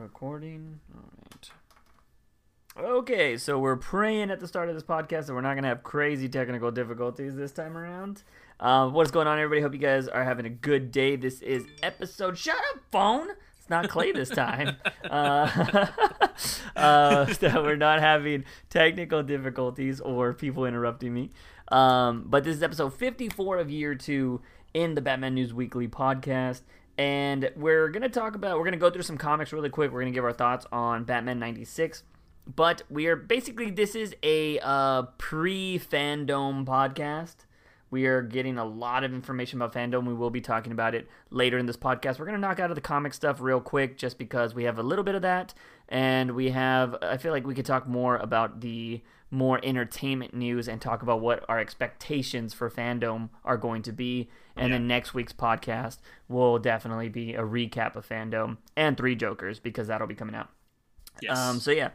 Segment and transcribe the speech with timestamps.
[0.00, 0.80] Recording.
[0.94, 1.50] All right.
[2.78, 5.68] Okay, so we're praying at the start of this podcast that we're not going to
[5.68, 8.22] have crazy technical difficulties this time around.
[8.58, 9.60] Uh, what's going on, everybody?
[9.60, 11.16] Hope you guys are having a good day.
[11.16, 12.38] This is episode.
[12.38, 13.28] Shut up, phone.
[13.58, 14.76] It's not Clay this time.
[15.10, 15.50] uh,
[16.76, 21.28] uh, that we're not having technical difficulties or people interrupting me.
[21.68, 24.40] Um, but this is episode 54 of year two
[24.72, 26.62] in the Batman News Weekly podcast
[27.00, 29.90] and we're gonna talk about we're gonna go through some comics really quick.
[29.90, 32.04] We're gonna give our thoughts on Batman '96,
[32.54, 37.36] but we are basically this is a uh, pre-FanDome podcast.
[37.90, 40.06] We are getting a lot of information about FanDome.
[40.06, 42.18] We will be talking about it later in this podcast.
[42.18, 44.82] We're gonna knock out of the comic stuff real quick, just because we have a
[44.82, 45.54] little bit of that,
[45.88, 46.96] and we have.
[47.00, 51.20] I feel like we could talk more about the more entertainment news and talk about
[51.20, 54.28] what our expectations for FanDome are going to be.
[54.56, 54.76] And yeah.
[54.76, 55.98] then next week's podcast
[56.28, 60.48] will definitely be a recap of FanDome and Three Jokers because that'll be coming out.
[61.22, 61.38] Yes.
[61.38, 61.90] Um, so yeah.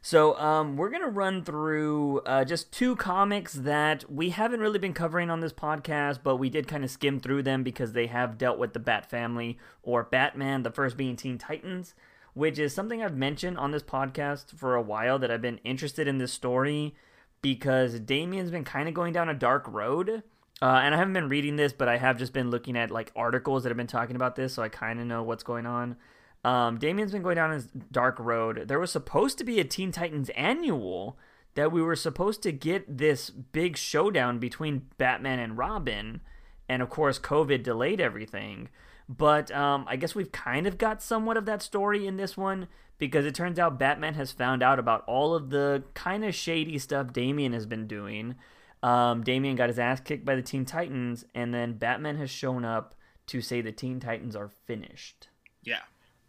[0.00, 4.94] So um, we're gonna run through uh, just two comics that we haven't really been
[4.94, 8.38] covering on this podcast, but we did kind of skim through them because they have
[8.38, 10.62] dealt with the Bat family or Batman.
[10.62, 11.94] The first being Teen Titans,
[12.38, 16.06] which is something I've mentioned on this podcast for a while that I've been interested
[16.06, 16.94] in this story
[17.42, 20.22] because Damian's been kind of going down a dark road.
[20.62, 23.10] Uh, and I haven't been reading this, but I have just been looking at like
[23.16, 25.96] articles that have been talking about this, so I kind of know what's going on.
[26.44, 28.68] Um, Damian's been going down his dark road.
[28.68, 31.18] There was supposed to be a Teen Titans annual
[31.56, 36.20] that we were supposed to get this big showdown between Batman and Robin,
[36.68, 38.68] and of course, COVID delayed everything.
[39.08, 42.68] But um, I guess we've kind of got somewhat of that story in this one
[42.98, 46.78] because it turns out Batman has found out about all of the kind of shady
[46.78, 48.34] stuff Damian has been doing.
[48.82, 52.64] Um, Damian got his ass kicked by the Teen Titans, and then Batman has shown
[52.64, 52.94] up
[53.28, 55.28] to say the Teen Titans are finished.
[55.62, 55.80] Yeah.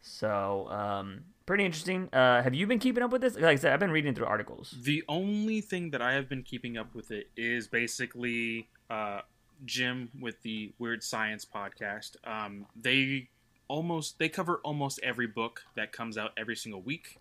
[0.01, 2.09] So, um, pretty interesting.
[2.13, 3.35] Uh, have you been keeping up with this?
[3.35, 4.75] Like I said, I've been reading through articles.
[4.81, 9.21] The only thing that I have been keeping up with it is basically uh,
[9.65, 12.15] Jim with the Weird Science podcast.
[12.23, 13.29] Um, they
[13.67, 17.19] almost they cover almost every book that comes out every single week,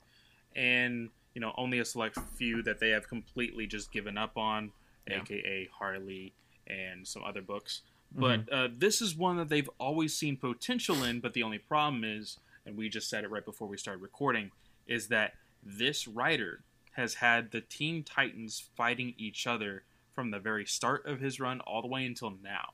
[0.56, 4.72] and you know only a select few that they have completely just given up on,
[5.09, 5.21] yeah.
[5.21, 6.32] aka Harley
[6.66, 7.82] and some other books.
[8.16, 8.21] Mm-hmm.
[8.21, 11.21] But uh, this is one that they've always seen potential in.
[11.21, 14.50] But the only problem is, and we just said it right before we started recording,
[14.87, 16.62] is that this writer
[16.93, 19.84] has had the Teen Titans fighting each other
[20.19, 22.71] from the very start of his run all the way until now.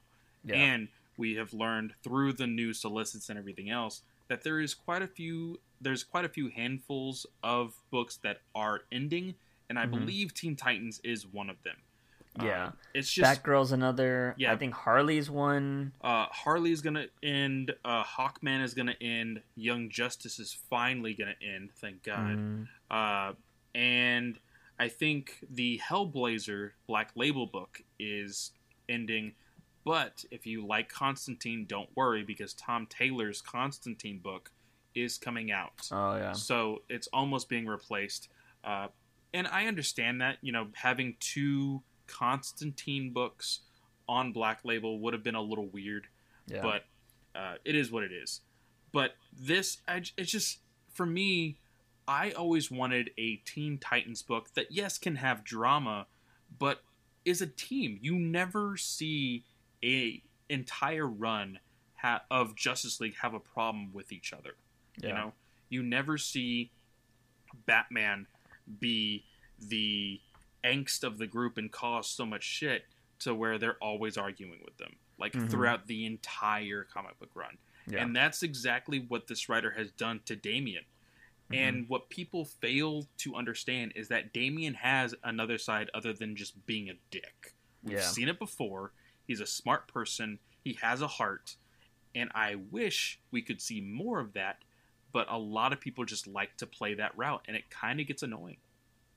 [0.47, 0.55] Yeah.
[0.55, 0.89] And
[1.19, 5.07] we have learned through the new solicits and everything else that there is quite a
[5.07, 9.35] few there's quite a few handfuls of books that are ending
[9.69, 9.99] and I mm-hmm.
[10.07, 11.77] believe Teen Titans is one of them.
[12.43, 14.35] Yeah, um, it's just Batgirl's another.
[14.39, 15.93] Yeah, I think Harley's one.
[16.01, 17.75] Uh, Harley's gonna end.
[17.85, 19.43] Uh, Hawkman is gonna end.
[19.55, 21.71] Young Justice is finally gonna end.
[21.77, 22.39] Thank God.
[22.39, 22.69] Mm.
[22.91, 23.35] Uh,
[23.75, 24.39] and
[24.79, 28.53] I think the Hellblazer Black Label book is
[28.89, 29.35] ending.
[29.85, 34.51] But if you like Constantine, don't worry because Tom Taylor's Constantine book
[34.95, 35.89] is coming out.
[35.93, 36.33] Oh yeah.
[36.33, 38.29] So it's almost being replaced.
[38.65, 38.89] Uh,
[39.33, 43.61] and I understand that you know having two Constantine books
[44.09, 46.07] on Black Label would have been a little weird,
[46.47, 46.63] yeah.
[46.63, 46.85] but
[47.35, 48.41] uh, it is what it is.
[48.93, 50.59] But this, I, it's just
[50.93, 51.59] for me.
[52.07, 56.07] I always wanted a Teen Titans book that, yes, can have drama,
[56.59, 56.83] but
[57.25, 57.99] is a team.
[58.03, 59.45] You never see
[59.83, 61.59] a entire run
[61.97, 64.57] ha- of Justice League have a problem with each other.
[64.99, 65.09] Yeah.
[65.09, 65.33] You know,
[65.71, 66.71] you never see
[67.67, 68.27] Batman
[68.81, 69.25] be
[69.59, 70.21] the
[70.65, 72.85] angst of the group and cause so much shit
[73.21, 75.49] to where they're always arguing with them, like mm-hmm.
[75.49, 77.57] throughout the entire comic book run.
[77.87, 78.03] Yeah.
[78.03, 80.85] And that's exactly what this writer has done to Damian.
[81.53, 81.63] Mm-hmm.
[81.63, 86.65] And what people fail to understand is that Damian has another side other than just
[86.67, 87.55] being a dick.
[87.83, 88.03] We've yeah.
[88.03, 88.93] seen it before.
[89.27, 90.39] He's a smart person.
[90.63, 91.57] He has a heart.
[92.15, 94.59] And I wish we could see more of that,
[95.13, 98.07] but a lot of people just like to play that route, and it kind of
[98.07, 98.59] gets annoying.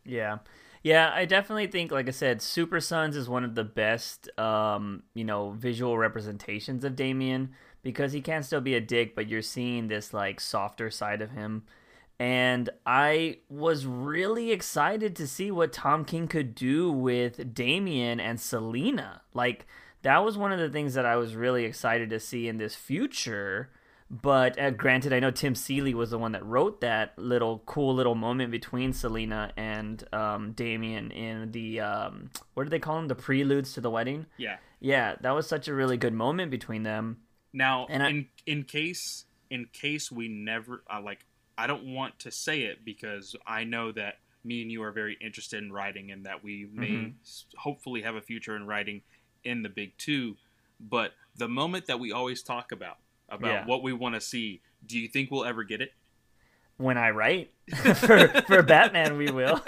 [0.04, 0.40] Yeah.
[0.84, 5.04] Yeah, I definitely think, like I said, Super Sons is one of the best, um,
[5.14, 7.50] you know, visual representations of Damian
[7.84, 11.32] because he can still be a dick, but you're seeing this like softer side of
[11.32, 11.64] him
[12.20, 18.40] and I was really excited to see what Tom King could do with Damian and
[18.40, 19.22] Selina.
[19.34, 19.68] Like
[20.02, 22.76] that was one of the things that I was really excited to see in this
[22.76, 23.70] future.
[24.10, 27.94] But uh, granted, I know Tim Seeley was the one that wrote that little cool
[27.94, 33.10] little moment between Selina and um, Damian in the um, what do they call them?
[33.10, 34.26] The preludes to the wedding.
[34.38, 37.18] Yeah, yeah, that was such a really good moment between them.
[37.52, 41.26] Now, and in I, in case in case we never uh, like
[41.58, 45.18] I don't want to say it because I know that me and you are very
[45.22, 47.58] interested in writing and that we may mm-hmm.
[47.58, 49.02] hopefully have a future in writing
[49.44, 50.36] in the big two.
[50.80, 52.98] But the moment that we always talk about
[53.30, 53.66] about yeah.
[53.66, 55.92] what we want to see, do you think we'll ever get it?
[56.78, 57.52] When I write
[57.96, 59.60] for for Batman, we will.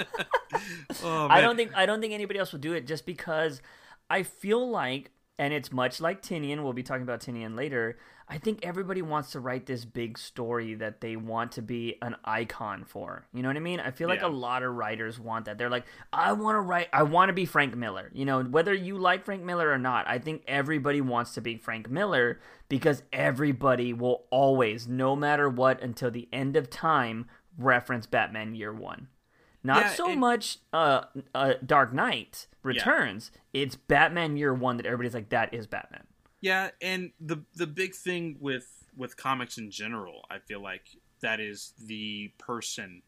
[1.04, 3.62] oh, I don't think I don't think anybody else will do it just because
[4.10, 7.98] I feel like, and it's much like Tynion, We'll be talking about Tynion later.
[8.28, 12.18] I think everybody wants to write this big story that they want to be an
[12.26, 13.26] icon for.
[13.34, 13.80] You know what I mean?
[13.80, 14.28] I feel like yeah.
[14.28, 15.58] a lot of writers want that.
[15.58, 18.12] They're like, I want to write, I want to be Frank Miller.
[18.14, 21.56] You know, whether you like Frank Miller or not, I think everybody wants to be
[21.56, 27.28] Frank Miller because everybody will always, no matter what, until the end of time,
[27.58, 29.08] reference Batman Year One.
[29.64, 31.04] Not yeah, so it, much uh,
[31.36, 33.32] uh, Dark Knight Returns.
[33.34, 33.64] Yeah.
[33.64, 36.04] It's Batman Year One that everybody's like, that is Batman.
[36.42, 40.84] Yeah, and the the big thing with with comics in general, I feel like
[41.22, 43.02] that is the person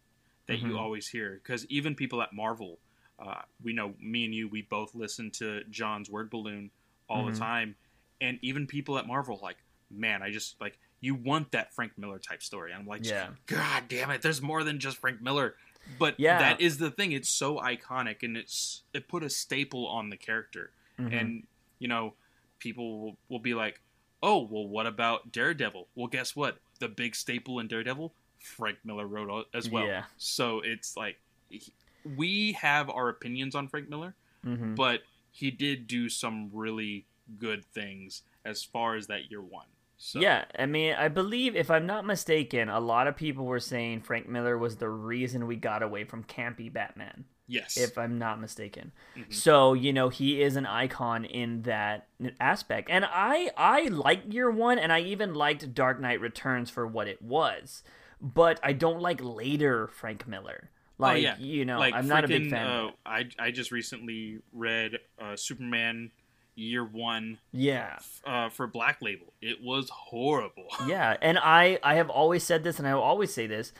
[0.47, 0.71] that mm-hmm.
[0.71, 2.79] you always hear because even people at Marvel,
[3.19, 6.71] uh, we know me and you, we both listen to John's Word Balloon
[7.09, 7.33] all mm-hmm.
[7.33, 7.75] the time,
[8.19, 9.57] and even people at Marvel like,
[9.89, 12.73] man, I just like you want that Frank Miller type story.
[12.73, 13.29] I'm like, yeah.
[13.45, 15.55] God damn it, there's more than just Frank Miller.
[15.99, 16.39] But yeah.
[16.39, 17.11] that is the thing.
[17.11, 20.71] It's so iconic, and it's it put a staple on the character.
[20.99, 21.13] Mm-hmm.
[21.13, 21.47] And
[21.79, 22.13] you know,
[22.59, 23.81] people will, will be like,
[24.23, 25.87] oh, well, what about Daredevil?
[25.95, 26.57] Well, guess what?
[26.79, 29.85] The big staple in Daredevil, Frank Miller wrote as well.
[29.85, 30.03] Yeah.
[30.17, 31.17] So it's like
[32.15, 34.75] we have our opinions on Frank Miller, mm-hmm.
[34.75, 35.01] but
[35.31, 37.05] he did do some really
[37.37, 39.67] good things as far as that year one.
[40.03, 40.19] So.
[40.19, 44.01] Yeah, I mean, I believe, if I'm not mistaken, a lot of people were saying
[44.01, 47.25] Frank Miller was the reason we got away from campy Batman.
[47.45, 47.77] Yes.
[47.77, 48.93] If I'm not mistaken.
[49.15, 49.31] Mm-hmm.
[49.31, 52.07] So, you know, he is an icon in that
[52.39, 52.89] aspect.
[52.89, 57.07] And I I like Year 1 and I even liked Dark Knight Returns for what
[57.07, 57.83] it was.
[58.19, 60.71] But I don't like later Frank Miller.
[60.99, 61.35] Oh, like, oh, yeah.
[61.37, 62.65] you know, like I'm not a big fan.
[62.65, 66.09] Uh, I I just recently read uh, Superman
[66.55, 69.33] Year 1 yeah uh, for Black Label.
[69.41, 70.67] It was horrible.
[70.87, 73.73] yeah, and I I have always said this and I will always say this.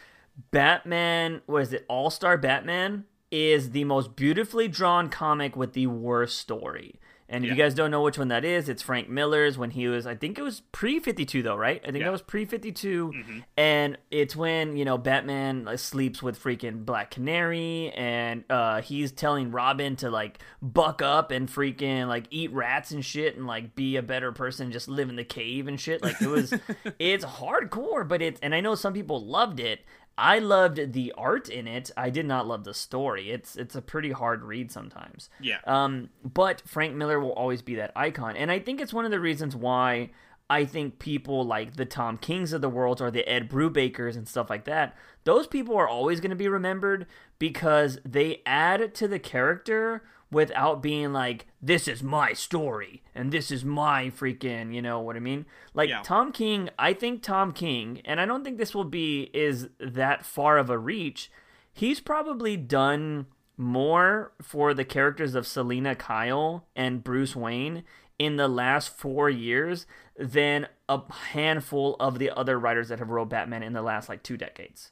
[0.52, 1.86] Batman, was it?
[1.88, 7.00] All Star Batman is the most beautifully drawn comic with the worst story.
[7.32, 7.56] And if yeah.
[7.56, 10.16] you guys don't know which one that is, it's Frank Miller's when he was, I
[10.16, 11.82] think it was pre 52 though, right?
[11.82, 12.04] I think yeah.
[12.04, 13.14] that was pre 52.
[13.16, 13.40] Mm-hmm.
[13.56, 19.14] And it's when, you know, Batman like, sleeps with freaking Black Canary and uh, he's
[19.14, 23.76] telling Robin to like buck up and freaking like eat rats and shit and like
[23.76, 26.04] be a better person, just live in the cave and shit.
[26.04, 26.54] Like it was,
[27.00, 29.86] it's hardcore, but it's, and I know some people loved it.
[30.22, 31.90] I loved the art in it.
[31.98, 33.32] I did not love the story.
[33.32, 35.30] It's it's a pretty hard read sometimes.
[35.42, 35.58] Yeah.
[35.66, 39.12] Um, but Frank Miller will always be that icon, and I think it's one of
[39.12, 40.12] the reasons why
[40.48, 44.28] I think people like the Tom Kings of the world or the Ed Brubakers and
[44.28, 44.96] stuff like that.
[45.24, 47.08] Those people are always going to be remembered
[47.40, 53.52] because they add to the character without being like this is my story and this
[53.52, 56.02] is my freaking you know what i mean like yeah.
[56.04, 60.26] tom king i think tom king and i don't think this will be is that
[60.26, 61.30] far of a reach
[61.74, 63.26] he's probably done
[63.58, 67.84] more for the characters of selina kyle and bruce wayne
[68.18, 69.86] in the last four years
[70.18, 71.02] than a
[71.32, 74.92] handful of the other writers that have wrote batman in the last like two decades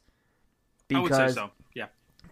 [0.90, 1.50] because I would say so.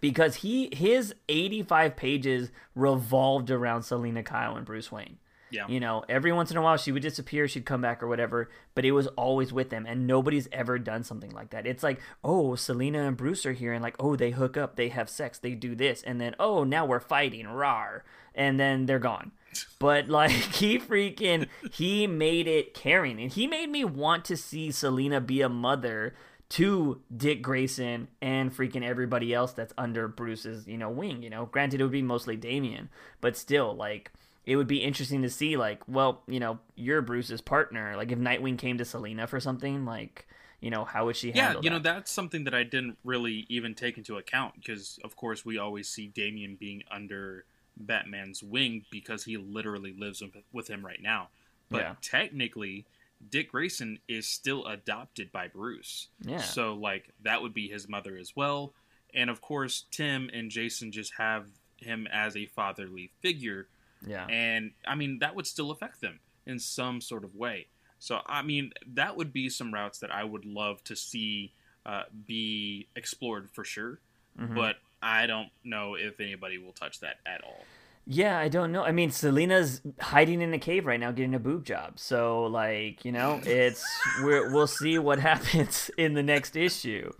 [0.01, 5.17] Because he his 85 pages revolved around Selina Kyle and Bruce Wayne.
[5.51, 5.67] Yeah.
[5.67, 8.49] You know, every once in a while she would disappear, she'd come back or whatever,
[8.75, 11.65] but it was always with them and nobody's ever done something like that.
[11.65, 14.89] It's like, "Oh, Selina and Bruce are here and like, oh, they hook up, they
[14.89, 18.03] have sex, they do this." And then, "Oh, now we're fighting." Rar.
[18.35, 19.31] And then they're gone.
[19.79, 24.71] But like he freaking he made it caring and he made me want to see
[24.71, 26.13] Selina be a mother
[26.49, 31.45] to Dick Grayson and freaking everybody else that's under Bruce's, you know, wing, you know.
[31.45, 32.89] Granted it would be mostly Damian,
[33.21, 34.11] but still like
[34.45, 37.95] it would be interesting to see like, well, you know, you're Bruce's partner.
[37.95, 40.27] Like if Nightwing came to Selina for something, like,
[40.59, 41.69] you know, how would she Yeah, you that?
[41.69, 45.59] know, that's something that I didn't really even take into account because of course we
[45.59, 47.45] always see Damian being under
[47.77, 51.29] Batman's wing because he literally lives with him right now.
[51.69, 51.95] But yeah.
[52.01, 52.85] technically
[53.27, 56.07] Dick Grayson is still adopted by Bruce.
[56.21, 56.41] Yeah.
[56.41, 58.73] So like that would be his mother as well.
[59.13, 61.47] And of course Tim and Jason just have
[61.77, 63.67] him as a fatherly figure.
[64.05, 64.25] Yeah.
[64.27, 67.67] And I mean that would still affect them in some sort of way.
[67.99, 71.53] So I mean that would be some routes that I would love to see
[71.85, 73.99] uh, be explored for sure.
[74.39, 74.55] Mm-hmm.
[74.55, 77.65] But I don't know if anybody will touch that at all.
[78.11, 78.83] Yeah, I don't know.
[78.83, 81.99] I mean, Selina's hiding in a cave right now, getting a boob job.
[81.99, 83.85] So, like, you know, it's
[84.23, 87.11] we're, we'll see what happens in the next issue.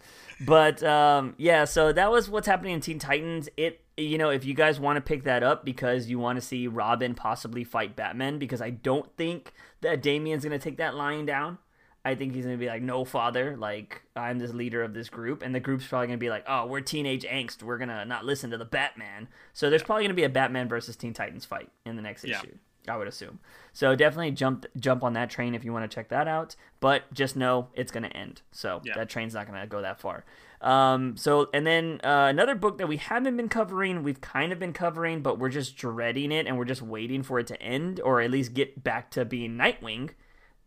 [0.41, 3.50] But um, yeah, so that was what's happening in Teen Titans.
[3.55, 6.41] It, you know, if you guys want to pick that up because you want to
[6.41, 11.27] see Robin possibly fight Batman, because I don't think that Damian's gonna take that lying
[11.27, 11.60] down.
[12.06, 15.41] I think he's gonna be like, no, father, like I'm this leader of this group,
[15.41, 18.51] and the group's probably gonna be like, oh, we're teenage angst, we're gonna not listen
[18.51, 19.27] to the Batman.
[19.53, 19.86] So there's yeah.
[19.88, 22.39] probably gonna be a Batman versus Teen Titans fight in the next yeah.
[22.39, 22.56] issue.
[22.88, 23.39] I would assume.
[23.74, 26.56] So definitely jump jump on that train if you want to check that out.
[26.79, 28.41] But just know it's gonna end.
[28.51, 28.94] So yeah.
[28.96, 30.24] that train's not gonna go that far.
[30.62, 34.60] Um, so and then uh, another book that we haven't been covering, we've kind of
[34.60, 38.00] been covering, but we're just dreading it and we're just waiting for it to end
[38.00, 40.12] or at least get back to being Nightwing.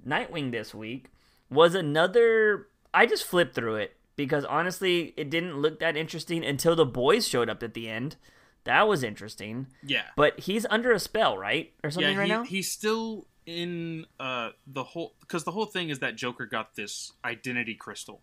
[0.07, 1.09] Nightwing this week
[1.53, 2.69] was another.
[2.95, 7.27] I just flipped through it because honestly, it didn't look that interesting until the boys
[7.27, 8.17] showed up at the end.
[8.65, 9.67] That was interesting.
[9.85, 10.05] Yeah.
[10.17, 11.73] But he's under a spell, right?
[11.83, 12.45] Or something yeah, right now?
[12.45, 17.13] He's still in uh the whole because the whole thing is that Joker got this
[17.25, 18.21] identity crystal.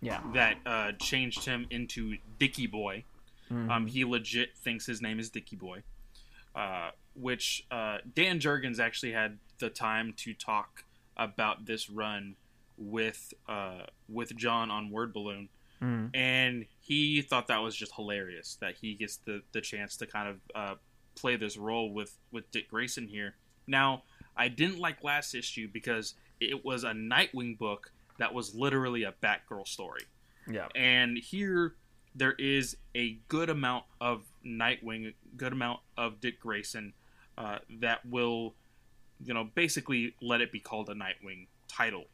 [0.00, 0.20] Yeah.
[0.34, 3.04] That uh changed him into Dicky Boy.
[3.50, 3.70] Mm-hmm.
[3.70, 5.82] Um he legit thinks his name is Dicky Boy.
[6.54, 10.84] Uh which uh Dan Jurgens actually had the time to talk
[11.16, 12.36] about this run
[12.78, 15.48] with uh, with John on Word Balloon,
[15.82, 16.10] mm.
[16.14, 20.28] and he thought that was just hilarious that he gets the the chance to kind
[20.28, 20.74] of uh,
[21.14, 23.34] play this role with with Dick Grayson here.
[23.66, 24.04] Now,
[24.36, 29.12] I didn't like last issue because it was a Nightwing book that was literally a
[29.22, 30.02] Batgirl story.
[30.48, 31.74] Yeah, and here
[32.14, 36.94] there is a good amount of Nightwing, good amount of Dick Grayson
[37.36, 38.54] uh, that will,
[39.22, 42.04] you know, basically let it be called a Nightwing title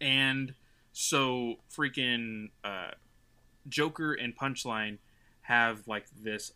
[0.00, 0.54] and
[0.92, 2.90] so freaking uh,
[3.68, 4.98] Joker and Punchline
[5.42, 6.52] have like this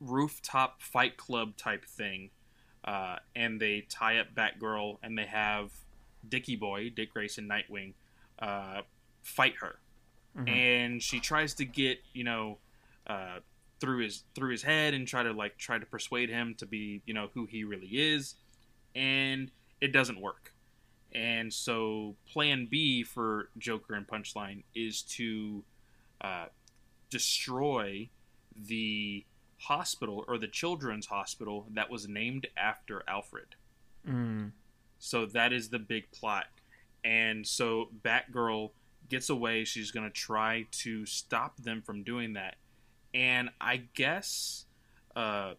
[0.00, 2.30] rooftop fight club type thing,
[2.84, 5.70] uh, and they tie up Batgirl and they have
[6.28, 7.94] Dicky Boy, Dick Grayson, Nightwing,
[8.38, 8.82] uh,
[9.22, 9.78] fight her,
[10.36, 10.48] mm-hmm.
[10.48, 12.58] and she tries to get you know
[13.06, 13.38] uh,
[13.80, 17.02] through his through his head and try to like try to persuade him to be
[17.06, 18.34] you know who he really is,
[18.94, 20.52] and it doesn't work.
[21.14, 25.64] And so, plan B for Joker and Punchline is to
[26.20, 26.46] uh,
[27.10, 28.10] destroy
[28.54, 29.24] the
[29.58, 33.56] hospital or the children's hospital that was named after Alfred.
[34.06, 34.52] Mm.
[34.98, 36.46] So, that is the big plot.
[37.02, 38.70] And so, Batgirl
[39.08, 39.64] gets away.
[39.64, 42.56] She's going to try to stop them from doing that.
[43.14, 44.66] And I guess
[45.16, 45.54] uh,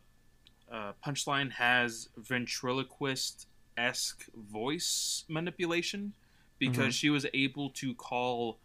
[0.72, 3.48] uh, Punchline has ventriloquist
[3.80, 6.14] esque voice manipulation
[6.60, 6.90] because mm-hmm.
[6.90, 8.60] she was able to call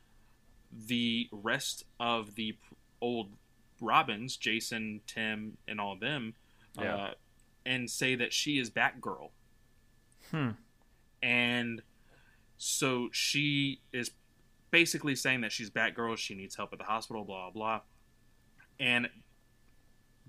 [0.87, 2.57] the rest of the
[3.01, 3.31] old
[3.81, 6.35] Robins, Jason, Tim, and all of them,
[6.79, 6.97] yeah.
[6.97, 7.11] uh,
[7.65, 9.31] and say that she is Batgirl.
[10.31, 10.51] Hmm.
[11.23, 11.83] And
[12.57, 14.11] so she is
[14.71, 16.19] basically saying that she's Batgirl.
[16.19, 17.25] She needs help at the hospital.
[17.25, 17.81] Blah blah.
[18.81, 19.09] And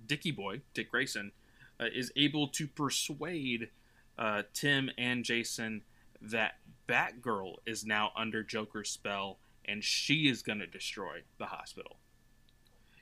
[0.06, 1.32] Dicky Boy, Dick Grayson,
[1.80, 3.70] uh, is able to persuade
[4.18, 5.82] uh, Tim and Jason
[6.22, 6.56] that
[6.88, 11.98] Batgirl is now under Joker's spell and she is going to destroy the hospital.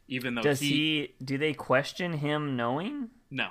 [0.07, 3.09] Even though does he, he, do they question him knowing?
[3.31, 3.49] No,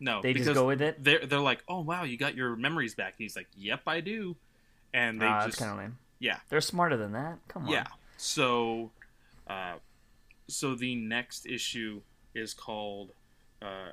[0.00, 0.22] no.
[0.22, 1.02] They just go with it.
[1.02, 3.14] They're they're like, oh wow, you got your memories back.
[3.18, 4.36] And he's like, yep, I do.
[4.94, 5.98] And they uh, just kind of lame.
[6.18, 7.38] Yeah, they're smarter than that.
[7.48, 7.70] Come on.
[7.70, 7.86] Yeah.
[8.16, 8.90] So,
[9.48, 9.74] uh,
[10.48, 12.00] so the next issue
[12.34, 13.12] is called
[13.60, 13.92] uh,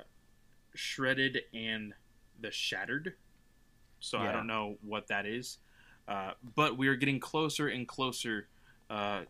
[0.74, 1.94] "Shredded and
[2.40, 3.14] the Shattered.
[4.00, 4.30] So yeah.
[4.30, 5.58] I don't know what that is.
[6.08, 8.48] Uh, but we are getting closer and closer
[8.88, 9.20] uh,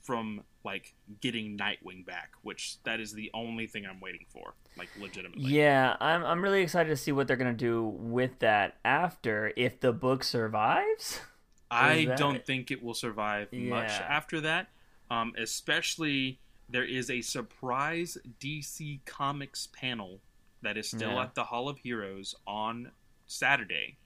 [0.00, 4.88] from like getting Nightwing back, which that is the only thing I'm waiting for, like
[4.98, 5.50] legitimately.
[5.50, 9.80] Yeah, I'm I'm really excited to see what they're gonna do with that after if
[9.80, 11.20] the book survives.
[11.70, 12.18] I that...
[12.18, 13.70] don't think it will survive yeah.
[13.70, 14.68] much after that.
[15.10, 16.38] Um, especially
[16.68, 20.20] there is a surprise DC Comics panel
[20.62, 21.22] that is still yeah.
[21.22, 22.92] at the Hall of Heroes on
[23.26, 23.96] Saturday.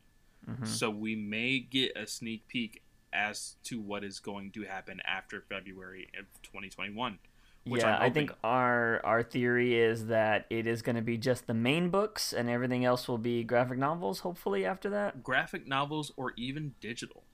[0.49, 0.65] Mm-hmm.
[0.65, 2.83] So we may get a sneak peek
[3.13, 7.19] as to what is going to happen after February of 2021.
[7.65, 11.55] yeah, I think our our theory is that it is going to be just the
[11.55, 14.21] main books, and everything else will be graphic novels.
[14.21, 17.25] Hopefully, after that, graphic novels or even digital.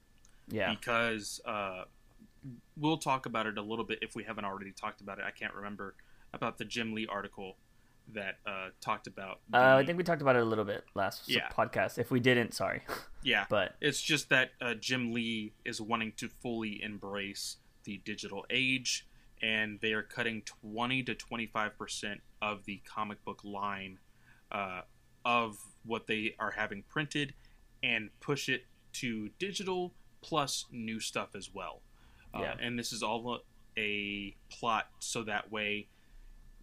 [0.49, 1.85] Yeah, because uh,
[2.77, 5.25] we'll talk about it a little bit if we haven't already talked about it.
[5.27, 5.95] I can't remember
[6.33, 7.57] about the Jim Lee article
[8.15, 9.41] that uh, talked about.
[9.51, 11.49] The, uh, I think we talked about it a little bit last yeah.
[11.51, 11.99] podcast.
[11.99, 12.83] If we didn't, sorry.
[13.25, 18.45] Yeah, but it's just that uh, Jim Lee is wanting to fully embrace the digital
[18.51, 19.07] age,
[19.41, 24.01] and they are cutting twenty to twenty five percent of the comic book line
[24.51, 24.81] uh,
[25.25, 27.35] of what they are having printed
[27.81, 28.63] and push it
[28.95, 31.83] to digital plus new stuff as well.
[32.35, 32.55] Uh, yeah.
[32.61, 33.41] and this is all
[33.79, 35.87] a plot so that way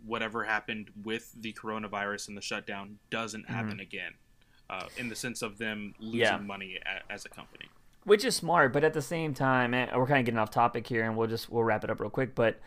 [0.06, 3.54] whatever happened with the coronavirus and the shutdown doesn't mm-hmm.
[3.54, 4.14] happen again
[4.70, 6.38] uh, in the sense of them losing yeah.
[6.38, 7.66] money a, as a company
[8.04, 11.04] which is smart but at the same time we're kind of getting off topic here
[11.04, 12.60] and we'll just we'll wrap it up real quick but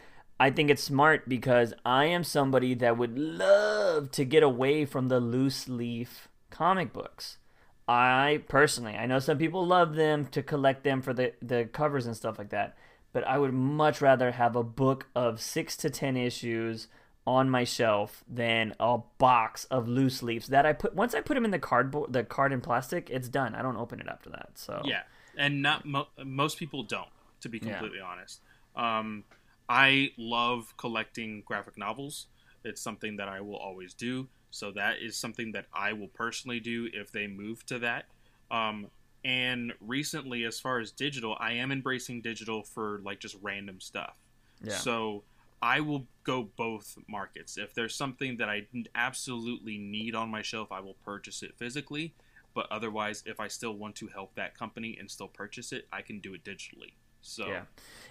[0.43, 5.07] I think it's smart because I am somebody that would love to get away from
[5.07, 7.39] the loose leaf comic books.
[7.87, 12.07] I personally, I know some people love them to collect them for the, the covers
[12.07, 12.77] and stuff like that,
[13.13, 16.89] but I would much rather have a book of six to ten issues
[17.27, 21.35] on my shelf than a box of loose leaves that I put once I put
[21.35, 24.31] them in the cardboard the card and plastic it's done I don't open it after
[24.31, 25.03] that so yeah
[25.37, 27.09] and not mo- most people don't
[27.43, 28.05] to be completely yeah.
[28.05, 28.41] honest
[28.75, 29.25] um,
[29.69, 32.27] I love collecting graphic novels.
[32.65, 34.29] It's something that I will always do.
[34.51, 38.05] So that is something that I will personally do if they move to that.
[38.51, 38.89] Um,
[39.25, 44.15] and recently, as far as digital, I am embracing digital for like just random stuff.
[44.63, 44.77] Yeah.
[44.77, 45.25] So
[45.63, 47.57] I will go both markets.
[47.57, 48.67] If there's something that I
[48.97, 52.15] absolutely need on my shelf, I will purchase it physically.
[52.53, 56.03] But otherwise, if I still want to help that company and still purchase it, I
[56.03, 56.95] can do it digitally.
[57.23, 57.63] So yeah,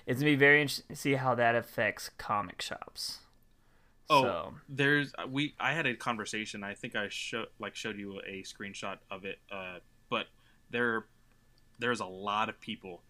[0.08, 3.20] it's gonna be very interesting to see how that affects comic shops.
[4.10, 4.54] Oh, so.
[4.68, 5.54] there's uh, we.
[5.60, 6.64] I had a conversation.
[6.64, 9.40] I think I showed like showed you a screenshot of it.
[9.52, 9.80] Uh,
[10.10, 10.28] but
[10.70, 11.06] there,
[11.80, 13.02] there's a lot of people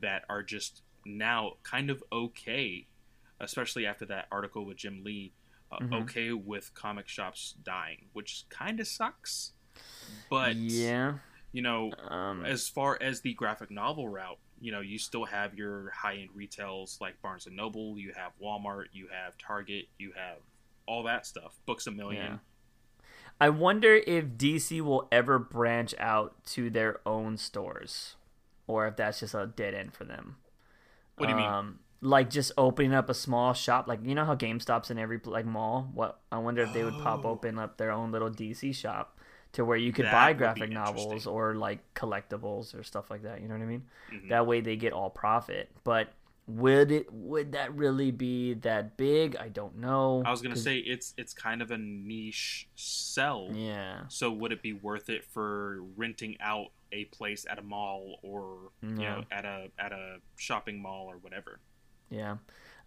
[0.00, 2.86] that are just now kind of okay,
[3.40, 5.32] especially after that article with Jim Lee.
[5.72, 5.94] Uh, mm-hmm.
[5.94, 9.52] Okay with comic shops dying, which kind of sucks.
[10.28, 11.14] But yeah,
[11.52, 15.54] you know, um, as far as the graphic novel route, you know, you still have
[15.54, 20.12] your high end retails like Barnes and Noble, you have Walmart, you have Target, you
[20.16, 20.38] have
[20.86, 21.58] all that stuff.
[21.66, 22.24] Books a million.
[22.24, 22.38] Yeah.
[23.40, 28.16] I wonder if DC will ever branch out to their own stores,
[28.66, 30.36] or if that's just a dead end for them.
[31.16, 31.74] What do you um, mean?
[32.02, 35.44] Like just opening up a small shop, like you know how GameStop's in every like
[35.44, 35.90] mall.
[35.92, 37.30] What I wonder if they would pop oh.
[37.30, 39.18] open up their own little DC shop
[39.52, 43.40] to where you could that buy graphic novels or like collectibles or stuff like that.
[43.42, 43.82] You know what I mean?
[44.12, 44.28] Mm-hmm.
[44.28, 45.70] That way they get all profit.
[45.84, 46.08] But
[46.46, 49.36] would it would that really be that big?
[49.36, 50.22] I don't know.
[50.24, 53.50] I was gonna say it's it's kind of a niche sell.
[53.52, 54.02] Yeah.
[54.08, 58.70] So would it be worth it for renting out a place at a mall or
[58.82, 58.88] yeah.
[58.88, 61.60] you know at a at a shopping mall or whatever?
[62.10, 62.36] Yeah.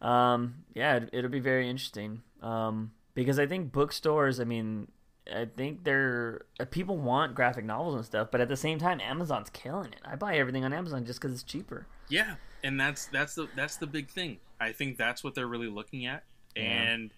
[0.01, 2.21] Um, yeah, it, it'll be very interesting.
[2.41, 4.87] Um, because I think bookstores, I mean,
[5.33, 8.99] I think they're uh, people want graphic novels and stuff, but at the same time,
[8.99, 10.01] Amazon's killing it.
[10.03, 11.87] I buy everything on Amazon just because it's cheaper.
[12.09, 14.39] Yeah, and that's that's the that's the big thing.
[14.59, 16.23] I think that's what they're really looking at,
[16.55, 16.63] yeah.
[16.63, 17.11] and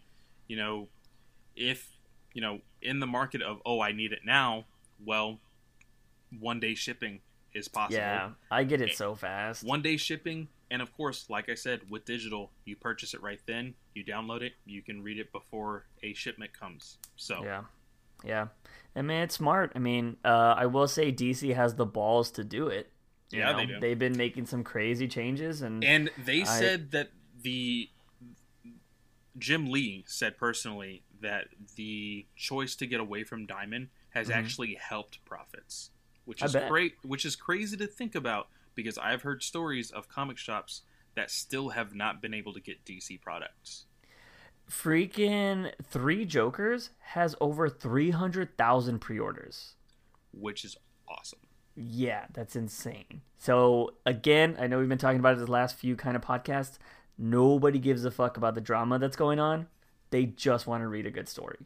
[0.47, 0.87] you know,
[1.55, 1.97] if
[2.33, 4.65] you know, in the market of oh, I need it now,
[5.03, 5.39] well,
[6.39, 7.21] one day shipping
[7.55, 7.97] is possible.
[7.97, 9.63] Yeah, I get it so fast.
[9.63, 13.39] One day shipping, and of course, like I said, with digital, you purchase it right
[13.45, 16.97] then, you download it, you can read it before a shipment comes.
[17.15, 17.63] So yeah,
[18.23, 18.47] yeah.
[18.95, 19.73] I mean, it's smart.
[19.75, 22.91] I mean, uh, I will say DC has the balls to do it.
[23.31, 23.79] You yeah, know, they do.
[23.79, 27.09] They've been making some crazy changes, and and they I, said that
[27.41, 27.89] the
[29.37, 34.39] Jim Lee said personally that the choice to get away from Diamond has mm-hmm.
[34.39, 35.91] actually helped profits,
[36.25, 36.93] which is great.
[37.03, 40.81] Which is crazy to think about because I've heard stories of comic shops
[41.15, 43.85] that still have not been able to get DC products
[44.69, 49.75] freaking Three Jokers has over 300,000 pre orders.
[50.33, 51.39] Which is awesome.
[51.75, 53.21] Yeah, that's insane.
[53.37, 56.77] So, again, I know we've been talking about it the last few kind of podcasts.
[57.17, 59.67] Nobody gives a fuck about the drama that's going on.
[60.09, 61.57] They just want to read a good story.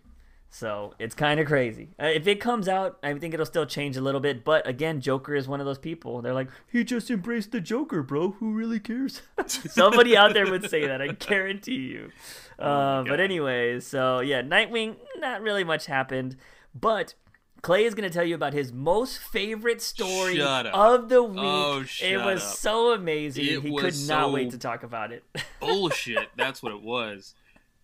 [0.52, 1.90] So it's kind of crazy.
[2.02, 4.44] Uh, if it comes out, I think it'll still change a little bit.
[4.44, 6.22] But again, Joker is one of those people.
[6.22, 8.32] They're like, he just embraced the Joker, bro.
[8.32, 9.22] Who really cares?
[9.46, 11.02] Somebody out there would say that.
[11.02, 12.12] I guarantee you.
[12.62, 14.98] Oh uh, but anyways, so yeah, Nightwing.
[15.20, 16.36] Not really much happened,
[16.76, 17.14] but
[17.62, 21.40] Clay is going to tell you about his most favorite story of the week.
[21.42, 22.56] Oh, it was up.
[22.56, 23.46] so amazing.
[23.46, 25.24] It he could not so wait to talk about it.
[25.60, 26.30] bullshit.
[26.38, 27.34] That's what it was.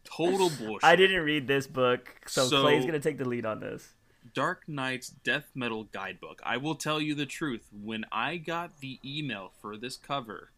[0.05, 0.83] Total bullshit.
[0.83, 3.93] I didn't read this book, so, so Clay's going to take the lead on this.
[4.33, 6.41] Dark Nights Death Metal Guidebook.
[6.43, 7.67] I will tell you the truth.
[7.71, 10.51] When I got the email for this cover,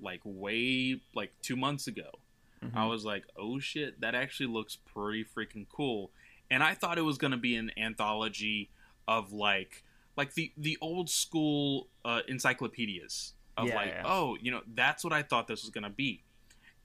[0.00, 2.10] like way like two months ago,
[2.64, 2.76] mm-hmm.
[2.76, 6.10] I was like, "Oh shit, that actually looks pretty freaking cool."
[6.50, 8.70] And I thought it was going to be an anthology
[9.06, 9.84] of like
[10.16, 14.02] like the the old school uh, encyclopedias of yeah, like, yeah.
[14.04, 16.22] oh, you know, that's what I thought this was going to be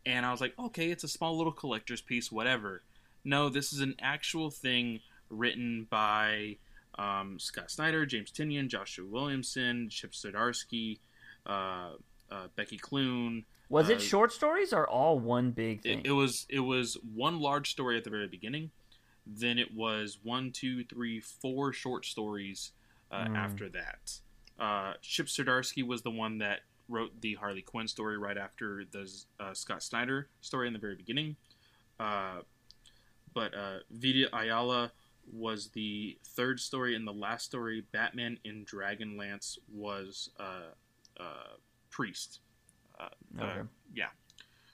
[0.05, 2.81] and I was like, okay, it's a small little collector's piece, whatever.
[3.23, 6.57] No, this is an actual thing written by
[6.97, 10.99] um, Scott Snyder, James Tynion, Joshua Williamson, Chip Zdarsky,
[11.45, 11.89] uh,
[12.31, 13.43] uh, Becky Cloonan.
[13.69, 15.99] Was it uh, short stories or all one big thing?
[16.01, 18.69] It, it was it was one large story at the very beginning,
[19.25, 22.71] then it was one, two, three, four short stories
[23.11, 23.35] uh, Mm.
[23.37, 24.19] after that.
[24.59, 29.11] Uh, Chip Zdarsky was the one that wrote the Harley Quinn story right after the
[29.39, 31.35] uh, Scott Snyder story in the very beginning.
[31.99, 32.41] Uh,
[33.33, 34.91] but uh, Vita Ayala
[35.31, 40.71] was the third story, and the last story, Batman in Dragonlance, was uh,
[41.19, 41.55] uh,
[41.89, 42.39] Priest.
[42.99, 43.09] Uh,
[43.41, 43.61] Okay.
[43.93, 44.09] yeah.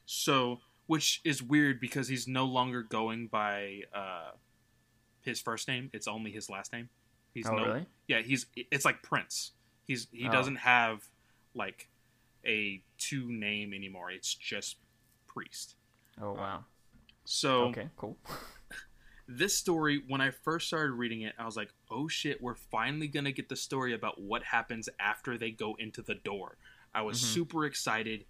[0.06, 4.32] So, which is weird because he's no longer going by uh,
[5.22, 6.90] his first name; it's only his last name.
[7.34, 7.86] He's oh, no, really?
[8.08, 8.22] yeah.
[8.22, 9.52] He's it's like Prince.
[9.88, 10.32] He's he Oh.
[10.32, 11.08] doesn't have
[11.56, 11.88] like
[12.46, 14.12] a two name anymore.
[14.12, 14.78] It's just
[15.28, 15.76] Priest.
[16.22, 16.66] Oh, wow.
[17.26, 18.18] So Okay, cool.
[19.28, 23.08] this story, when I first started reading it, I was like, "Oh shit, we're finally
[23.08, 26.58] gonna get the story about what happens after they go into the door."
[26.94, 27.24] I was Mhm.
[27.24, 28.26] super excited,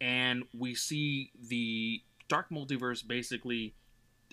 [0.00, 3.74] and we see the Dark Multiverse basically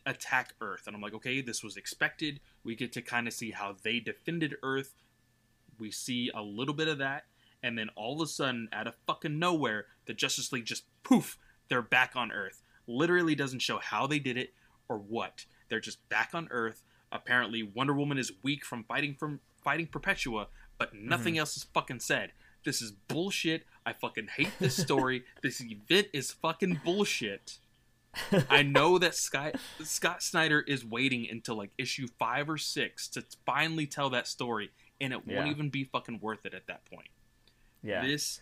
[0.05, 3.51] attack Earth, and I'm like, "Okay, this was expected." We get to kind of see
[3.51, 4.95] how they defended Earth.
[5.77, 7.25] We see a little bit of that,
[7.63, 11.37] and then all of a sudden, out of fucking nowhere, the Justice League just poof,
[11.69, 12.63] they're back on Earth.
[12.87, 14.53] Literally doesn't show how they did it
[14.87, 15.45] or what.
[15.69, 16.83] They're just back on Earth.
[17.11, 21.09] Apparently, Wonder Woman is weak from fighting from fighting Perpetua, but mm-hmm.
[21.09, 22.31] nothing else is fucking said.
[22.63, 23.65] This is bullshit.
[23.85, 25.23] I fucking hate this story.
[25.41, 27.59] this event is fucking bullshit.
[28.49, 33.23] I know that Sky, Scott Snyder is waiting until like issue five or six to
[33.45, 37.07] finally tell that story, and it won't even be fucking worth it at that point.
[37.87, 38.05] Yeah.
[38.05, 38.41] This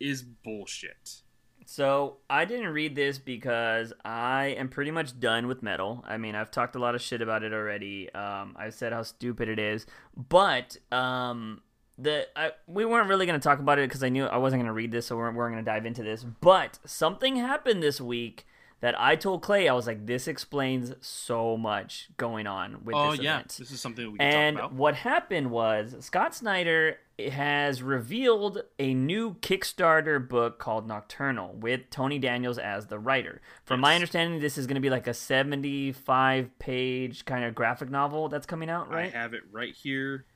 [0.00, 1.22] is bullshit.
[1.68, 6.04] So I didn't read this because I am pretty much done with metal.
[6.06, 8.12] I mean, I've talked a lot of shit about it already.
[8.14, 9.84] Um, I've said how stupid it is,
[10.16, 11.62] but um,
[11.98, 14.60] the I, we weren't really going to talk about it because I knew I wasn't
[14.60, 16.22] going to read this, so we weren't, weren't going to dive into this.
[16.22, 18.46] But something happened this week
[18.80, 23.10] that I told Clay I was like, this explains so much going on with Oh
[23.12, 23.56] this yeah, event.
[23.58, 24.76] this is something we can And talk about.
[24.78, 32.18] what happened was Scott Snyder has revealed a new Kickstarter book called Nocturnal with Tony
[32.18, 33.40] Daniels as the writer.
[33.64, 37.90] From my understanding, this is going to be like a 75 page kind of graphic
[37.90, 39.14] novel that's coming out, right?
[39.14, 40.26] I have it right here.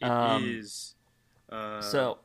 [0.00, 0.94] It is.
[1.50, 2.18] Um, Uh, so,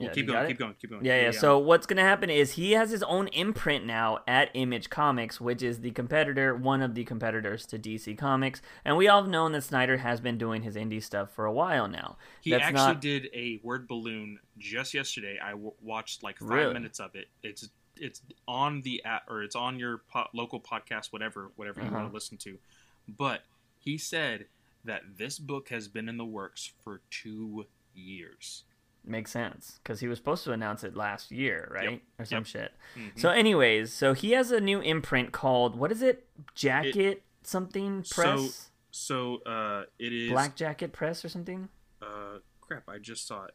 [0.00, 1.04] well, yeah, keep going, keep going, keep going.
[1.04, 1.30] Yeah, yeah.
[1.30, 5.62] So what's gonna happen is he has his own imprint now at Image Comics, which
[5.62, 9.52] is the competitor, one of the competitors to DC Comics, and we all have known
[9.52, 12.16] that Snyder has been doing his indie stuff for a while now.
[12.40, 15.38] he That's actually not- did a word balloon just yesterday.
[15.42, 16.72] I w- watched like five Really?
[16.74, 17.28] minutes of it.
[17.42, 17.68] It's
[18.02, 21.96] it's on the app or it's on your po- local podcast, whatever whatever you Uh-huh.
[21.96, 22.58] want to listen to.
[23.06, 23.42] But
[23.78, 24.46] he said
[24.84, 28.64] that this book has been in the works for two years.
[29.02, 32.46] Makes sense because he was supposed to announce it last year, right, or some Yep.
[32.46, 32.72] shit.
[32.96, 33.18] Mhm.
[33.18, 36.28] So, anyways, so he has a new imprint called what is it?
[36.54, 41.70] Jacket something press, so uh, it is Black Jacket Press or something.
[42.02, 42.88] Uh, crap!
[42.88, 43.54] I just saw it.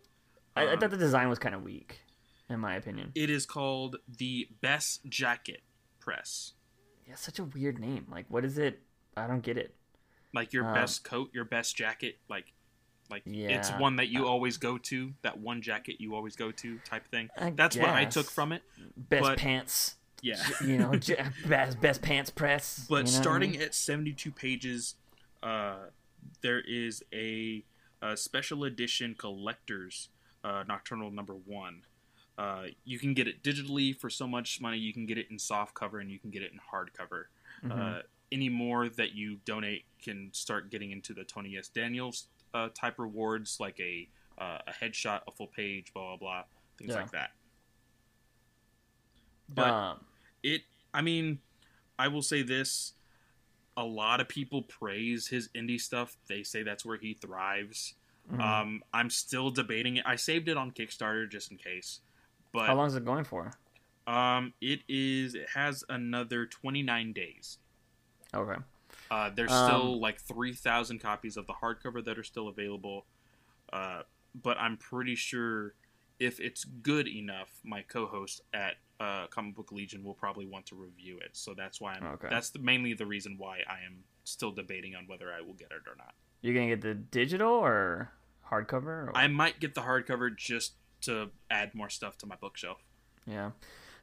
[0.56, 2.02] I, I Um, thought the design was kind of weak,
[2.50, 3.12] in my opinion.
[3.14, 5.62] It is called the Best Jacket
[6.00, 6.54] Press.
[7.08, 8.08] Yeah, such a weird name.
[8.10, 8.82] Like, what is it?
[9.16, 9.76] I don't get it.
[10.34, 12.52] Like your Um, best coat, your best jacket, like
[13.10, 16.80] like it's one that you always go to, that one jacket you always go to
[16.80, 17.30] type thing.
[17.38, 18.64] I That's what I took from it.
[18.98, 19.96] Best But- pants.
[20.22, 20.42] Yeah.
[20.66, 20.94] You know,
[21.48, 22.86] best best pants press.
[22.90, 23.62] But you know what I starting mean?
[23.62, 24.96] at 72 pages,
[25.44, 25.76] uh,
[26.42, 27.64] there is a,
[28.02, 30.10] a special edition collector's
[30.44, 31.82] uh, Nocturnal number one.
[32.40, 34.78] Uh, you can get it digitally for so much money.
[34.78, 37.26] You can get it in soft cover and you can get it in hardcover.
[37.64, 38.00] Mhm.
[38.00, 41.68] Uh, any more that you donate can start getting into the Tony S.
[41.68, 46.44] Daniels uh, type rewards, like a uh, a headshot, a full page, blah blah blah,
[46.80, 47.02] things Yeah.
[47.02, 47.30] like that.
[49.54, 50.06] But um,
[50.44, 50.62] it
[50.94, 51.40] i mean
[52.00, 52.94] i will say this
[53.78, 57.96] a lot of people praise his indie stuff they say that's where he thrives
[58.32, 58.40] mhm.
[58.42, 62.00] um i'm still debating it i saved it on kickstarter just in case
[62.54, 63.52] but how long is it going for?
[64.08, 67.58] um it is it has another 29 days
[68.34, 68.62] Okay.
[69.12, 73.06] Uh there's Um, still like 3000 copies of the hardcover that are still available
[73.74, 74.02] uh
[74.42, 75.74] but i'm pretty sure
[76.20, 80.76] if it's good enough my co-host at uh, comic book legion will probably want to
[80.76, 82.28] review it so that's why i'm Okay.
[82.30, 85.68] that's the, mainly the reason why i am still debating on whether i will get
[85.72, 88.12] it or not You're gonna get the digital or
[88.50, 89.08] hardcover?
[89.08, 89.12] Or...
[89.14, 92.82] i might get the hardcover just to add more stuff to my bookshelf
[93.28, 93.52] Yeah.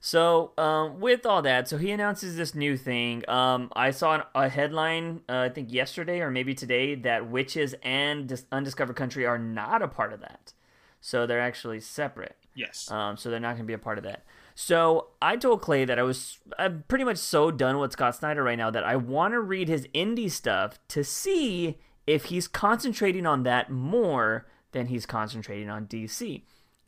[0.05, 3.23] So, um, with all that, so he announces this new thing.
[3.29, 8.27] Um, I saw a headline, uh, I think yesterday or maybe today, that witches and
[8.27, 10.55] Dis- Undiscovered Country are not a part of that.
[11.01, 12.35] So they're actually separate.
[12.57, 12.91] Yes.
[12.91, 14.25] Um, so they're not going to be a part of that.
[14.57, 18.43] So I told Clay that I was I'm pretty much so done with Scott Snyder
[18.43, 23.25] right now that I want to read his indie stuff to see if he's concentrating
[23.25, 26.43] on that more than he's concentrating on DC.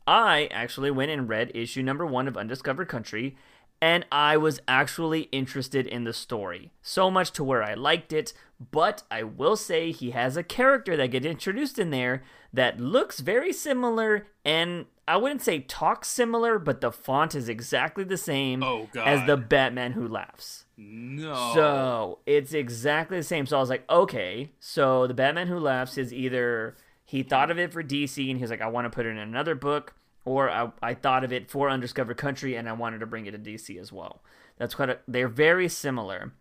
[0.07, 3.35] I actually went and read issue number one of Undiscovered Country,
[3.81, 6.71] and I was actually interested in the story.
[6.81, 8.33] So much to where I liked it,
[8.71, 13.19] but I will say he has a character that gets introduced in there that looks
[13.19, 18.63] very similar and I wouldn't say talks similar, but the font is exactly the same
[18.63, 20.65] oh, as the Batman who laughs.
[20.77, 21.51] No.
[21.53, 23.45] So it's exactly the same.
[23.45, 27.59] So I was like, okay, so the Batman who laughs is either he thought of
[27.59, 29.93] it for DC and he's like, I want to put it in another book,
[30.25, 33.31] or I, I thought of it for Undiscovered Country and I wanted to bring it
[33.31, 34.21] to DC as well.
[34.57, 36.33] That's a, they're very similar.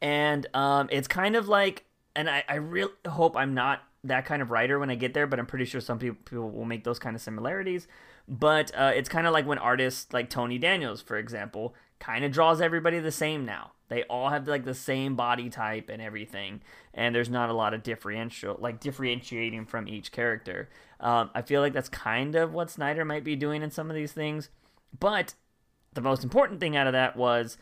[0.00, 4.40] And um, it's kind of like, and I, I really hope I'm not that kind
[4.40, 6.84] of writer when I get there, but I'm pretty sure some people, people will make
[6.84, 7.88] those kind of similarities.
[8.28, 12.32] But uh, it's kind of like when artists like Tony Daniels, for example, kind of
[12.32, 13.72] draws everybody the same now.
[13.88, 16.60] They all have like the same body type and everything,
[16.92, 20.68] and there's not a lot of differential like differentiating from each character.
[21.00, 23.96] Um, I feel like that's kind of what Snyder might be doing in some of
[23.96, 24.50] these things,
[24.98, 25.34] but
[25.94, 27.56] the most important thing out of that was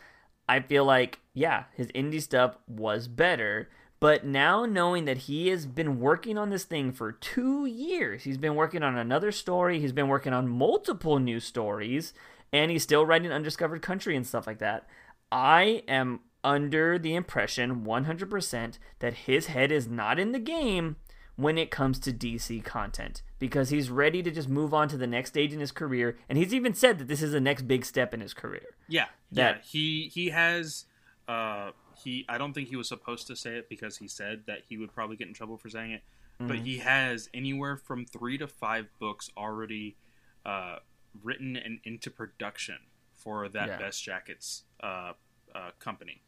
[0.48, 3.68] I feel like yeah, his indie stuff was better.
[4.00, 8.38] But now knowing that he has been working on this thing for two years, he's
[8.38, 12.12] been working on another story, he's been working on multiple new stories,
[12.52, 14.86] and he's still writing Undiscovered Country and stuff like that.
[15.30, 20.96] I am under the impression 100% that his head is not in the game
[21.36, 25.06] when it comes to DC content because he's ready to just move on to the
[25.06, 27.84] next stage in his career and he's even said that this is the next big
[27.84, 28.74] step in his career.
[28.88, 29.06] Yeah.
[29.32, 30.86] That, yeah, he he has
[31.28, 31.70] uh
[32.02, 34.78] he I don't think he was supposed to say it because he said that he
[34.78, 36.02] would probably get in trouble for saying it,
[36.40, 36.48] mm-hmm.
[36.48, 39.96] but he has anywhere from 3 to 5 books already
[40.44, 40.76] uh
[41.22, 42.76] written and into production
[43.12, 43.78] for that yeah.
[43.78, 45.12] Best Jackets uh,
[45.54, 46.22] uh, company.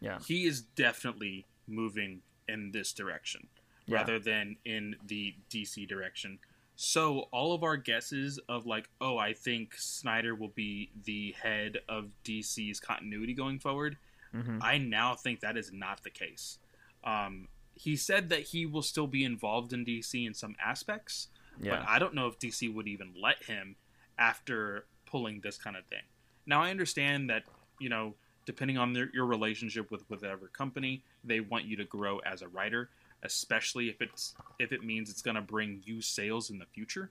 [0.00, 3.48] Yeah, he is definitely moving in this direction
[3.90, 3.98] yeah.
[3.98, 6.38] rather than in the DC direction.
[6.76, 11.78] So all of our guesses of like, oh, I think Snyder will be the head
[11.88, 13.98] of DC's continuity going forward.
[14.34, 14.58] Mm-hmm.
[14.62, 16.58] I now think that is not the case.
[17.04, 21.28] Um, he said that he will still be involved in DC in some aspects,
[21.60, 21.70] yeah.
[21.76, 23.76] but I don't know if DC would even let him
[24.18, 26.02] after pulling this kind of thing.
[26.46, 27.42] Now I understand that
[27.78, 28.14] you know
[28.46, 32.48] depending on their, your relationship with whatever company, they want you to grow as a
[32.48, 32.88] writer,
[33.22, 37.08] especially if it's if it means it's going to bring you sales in the future.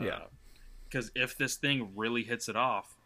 [0.00, 0.20] Yeah.
[0.88, 2.96] Because uh, if this thing really hits it off,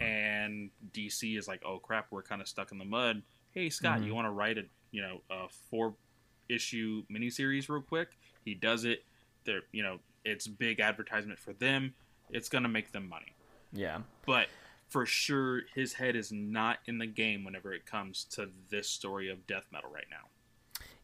[0.00, 3.22] and DC is like, "Oh crap, we're kind of stuck in the mud."
[3.52, 4.08] Hey Scott, mm-hmm.
[4.08, 5.94] you want to write a you know a four
[6.48, 8.10] issue miniseries real quick?
[8.44, 9.04] He does it.
[9.44, 11.94] They're you know it's big advertisement for them
[12.30, 13.34] it's going to make them money.
[13.72, 13.98] Yeah.
[14.26, 14.48] But
[14.88, 19.30] for sure, his head is not in the game whenever it comes to this story
[19.30, 20.28] of death metal right now.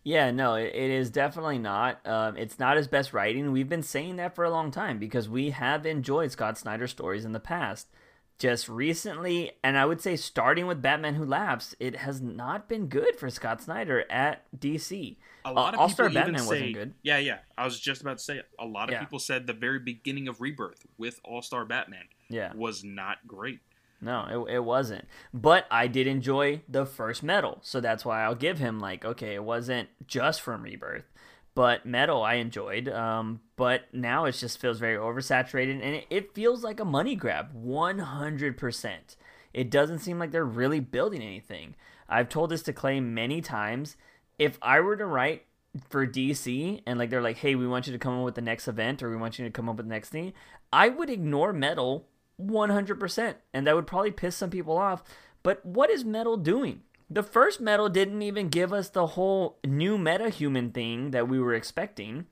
[0.04, 2.06] Yeah, no, it, it is definitely not.
[2.06, 3.50] Um, it's not his best writing.
[3.52, 7.24] We've been saying that for a long time because we have enjoyed Scott Snyder stories
[7.24, 7.88] in the past.
[8.36, 12.88] Just recently, and I would say starting with Batman Who Laughs, it has not been
[12.88, 16.74] good for Scott Snyder at DC a lot uh, of All-Star people Batman say, wasn't
[16.74, 16.94] good.
[17.02, 17.38] Yeah, yeah.
[17.56, 18.46] I was just about to say it.
[18.58, 19.00] A lot of yeah.
[19.00, 22.52] people said the very beginning of Rebirth with All Star Batman yeah.
[22.54, 23.60] was not great.
[24.04, 25.06] No, it, it wasn't.
[25.32, 29.34] But I did enjoy the first Metal, so that's why I'll give him like okay,
[29.34, 31.10] it wasn't just from Rebirth,
[31.54, 32.88] but Metal I enjoyed.
[32.88, 37.16] Um, but now it just feels very oversaturated, and it, it feels like a money
[37.16, 39.16] grab, one hundred percent.
[39.54, 41.74] It doesn't seem like they're really building anything.
[42.08, 43.96] I've told this to Clay many times
[44.38, 45.44] if I were to write
[45.88, 48.40] for DC and like they're like, hey, we want you to come up with the
[48.40, 50.32] next event or we want you to come up with the next thing,
[50.72, 52.06] I would ignore metal
[52.40, 53.34] 100%.
[53.52, 55.02] And that would probably piss some people off.
[55.42, 56.82] But what is metal doing?
[57.10, 61.38] The first metal didn't even give us the whole new meta human thing that we
[61.38, 62.26] were expecting.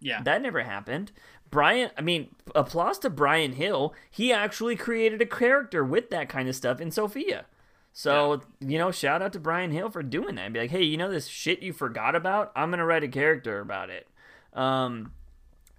[0.00, 0.22] Yeah.
[0.22, 1.12] That never happened.
[1.50, 3.94] Brian, I mean, applause to Bryan Hill.
[4.10, 7.46] He actually created a character with that kind of stuff in Sofia.
[7.92, 8.68] So, yeah.
[8.68, 10.52] you know, shout out to Bryan Hill for doing that.
[10.52, 12.52] Be like, hey, you know this shit you forgot about?
[12.54, 14.06] I'm going to write a character about it.
[14.52, 15.12] Um,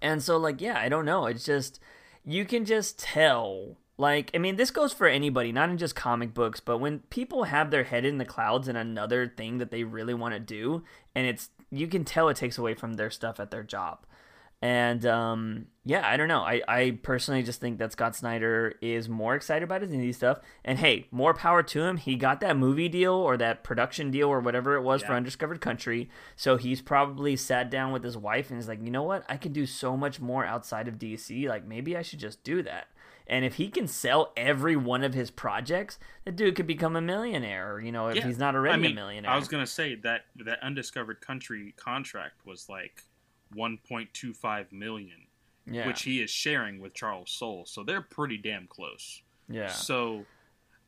[0.02, 1.26] and so, like, yeah, I don't know.
[1.26, 1.80] It's just,
[2.24, 3.76] you can just tell.
[3.98, 7.44] Like, I mean, this goes for anybody, not in just comic books, but when people
[7.44, 10.84] have their head in the clouds and another thing that they really want to do,
[11.14, 14.06] and it's, you can tell it takes away from their stuff at their job.
[14.62, 16.42] And um, yeah, I don't know.
[16.42, 20.40] I, I personally just think that Scott Snyder is more excited about his indie stuff.
[20.64, 21.96] And hey, more power to him.
[21.96, 25.08] He got that movie deal or that production deal or whatever it was yeah.
[25.08, 26.10] for Undiscovered Country.
[26.36, 29.24] So he's probably sat down with his wife and is like, you know what?
[29.30, 31.48] I can do so much more outside of DC.
[31.48, 32.88] Like maybe I should just do that.
[33.26, 37.00] And if he can sell every one of his projects, the dude could become a
[37.00, 37.74] millionaire.
[37.74, 38.26] or, you know, if yeah.
[38.26, 39.30] he's not already I mean, a millionaire.
[39.30, 43.04] I was gonna say that that undiscovered country contract was like
[43.56, 45.26] 1.25 million,
[45.66, 45.86] yeah.
[45.86, 47.64] which he is sharing with Charles Soule.
[47.66, 49.22] So they're pretty damn close.
[49.48, 49.68] Yeah.
[49.68, 50.26] So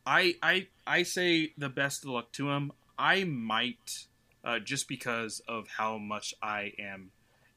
[0.07, 2.73] I I I say the best of luck to him.
[2.99, 4.07] I might
[4.45, 7.11] uh, just because of how much I am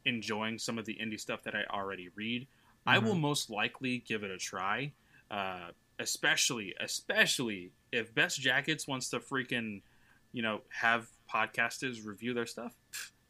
[0.06, 2.44] enjoying some of the indie stuff that I already read.
[2.44, 2.90] Mm-hmm.
[2.90, 3.22] I will mm-hmm.
[3.22, 4.94] most likely give it a try.
[5.32, 9.82] Uh, especially especially if Best Jackets wants to freaking,
[10.34, 12.74] you know, have podcasters review their stuff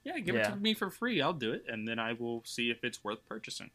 [0.05, 0.47] yeah, give yeah.
[0.47, 1.21] it to me for free.
[1.21, 3.71] I'll do it, and then I will see if it's worth purchasing.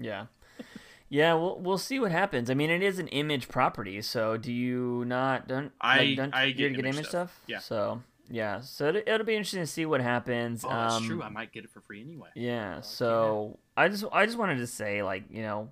[0.00, 0.26] Yeah.
[1.08, 2.48] Yeah, we'll we'll see what happens.
[2.48, 6.52] I mean, it is an image property, so do you not don't I don't I
[6.52, 7.08] get, get image stuff.
[7.08, 7.40] stuff?
[7.46, 7.58] Yeah.
[7.58, 10.64] So yeah, so it, will be interesting to see what happens.
[10.64, 11.22] Oh, that's um, true.
[11.22, 12.30] I might get it for free anyway.
[12.34, 12.80] Yeah.
[12.80, 13.84] So yeah.
[13.84, 15.68] I just I just wanted to say like you know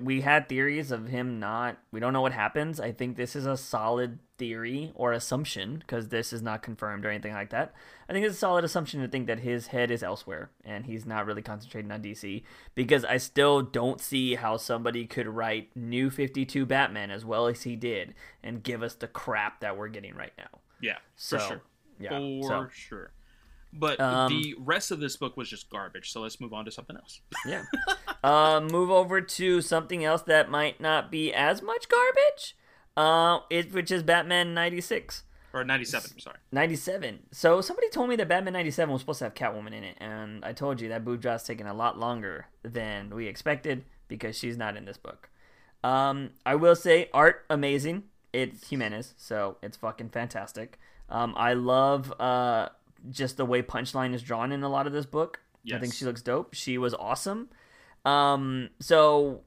[0.00, 2.80] we had theories of him not we don't know what happens.
[2.80, 7.10] I think this is a solid theory or assumption because this is not confirmed or
[7.10, 7.74] anything like that.
[8.08, 11.06] I think it's a solid assumption to think that his head is elsewhere and he's
[11.06, 12.42] not really concentrating on dc
[12.74, 17.62] because i still don't see how somebody could write new 52 batman as well as
[17.62, 20.58] he did and give us the crap that we're getting right now.
[20.80, 21.62] Yeah so, for sure.
[22.00, 22.68] yeah for so.
[22.72, 23.12] sure
[23.72, 26.12] but um, the rest of this book was just garbage.
[26.12, 27.20] So let's move on to something else.
[27.46, 27.62] yeah.
[28.22, 32.56] Uh, move over to something else that might not be as much garbage.
[32.96, 36.10] Uh, it, which is Batman ninety six or ninety seven.
[36.18, 37.20] Sorry, ninety seven.
[37.30, 39.96] So somebody told me that Batman ninety seven was supposed to have Catwoman in it,
[40.00, 44.36] and I told you that boob job's taking a lot longer than we expected because
[44.36, 45.30] she's not in this book.
[45.82, 48.04] Um, I will say art amazing.
[48.32, 50.78] It's Jimenez, so it's fucking fantastic.
[51.08, 52.68] Um, I love uh
[53.08, 55.40] just the way Punchline is drawn in a lot of this book.
[55.62, 55.76] Yes.
[55.76, 56.54] I think she looks dope.
[56.54, 57.48] She was awesome.
[58.04, 59.42] Um, so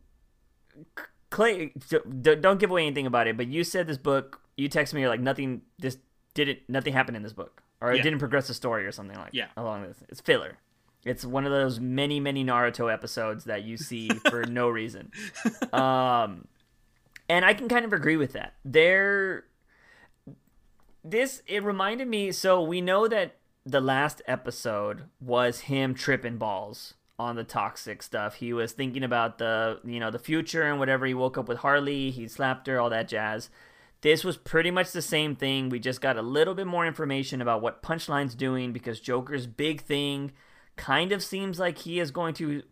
[1.29, 1.73] Clay,
[2.21, 3.37] don't give away anything about it.
[3.37, 4.41] But you said this book.
[4.55, 5.01] You texted me.
[5.01, 5.63] You're like nothing.
[5.79, 5.97] This
[6.35, 6.59] didn't.
[6.67, 9.31] Nothing happened in this book, or it didn't progress the story, or something like.
[9.33, 9.47] Yeah.
[9.57, 10.57] Along this, it's filler.
[11.05, 15.11] It's one of those many, many Naruto episodes that you see for no reason.
[15.73, 16.47] Um,
[17.27, 18.53] and I can kind of agree with that.
[18.63, 19.45] There,
[21.03, 22.31] this it reminded me.
[22.31, 28.35] So we know that the last episode was him tripping balls on the toxic stuff.
[28.35, 31.05] He was thinking about the, you know, the future and whatever.
[31.05, 33.49] He woke up with Harley, he slapped her, all that jazz.
[34.01, 35.69] This was pretty much the same thing.
[35.69, 39.81] We just got a little bit more information about what Punchline's doing because Joker's big
[39.81, 40.33] thing
[40.75, 42.63] kind of seems like he is going to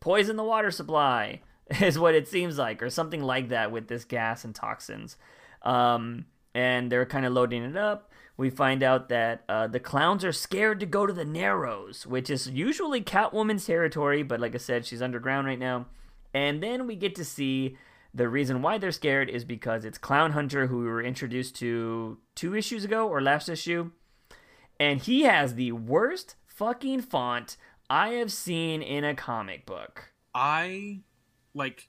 [0.00, 1.40] poison the water supply,
[1.80, 5.18] is what it seems like, or something like that with this gas and toxins.
[5.60, 10.24] Um, and they're kind of loading it up we find out that uh, the clowns
[10.24, 14.58] are scared to go to the Narrows, which is usually Catwoman's territory, but like I
[14.58, 15.86] said, she's underground right now.
[16.32, 17.76] And then we get to see
[18.12, 22.18] the reason why they're scared is because it's Clown Hunter, who we were introduced to
[22.34, 23.92] two issues ago or last issue.
[24.80, 27.56] And he has the worst fucking font
[27.88, 30.12] I have seen in a comic book.
[30.34, 31.00] I,
[31.54, 31.88] like,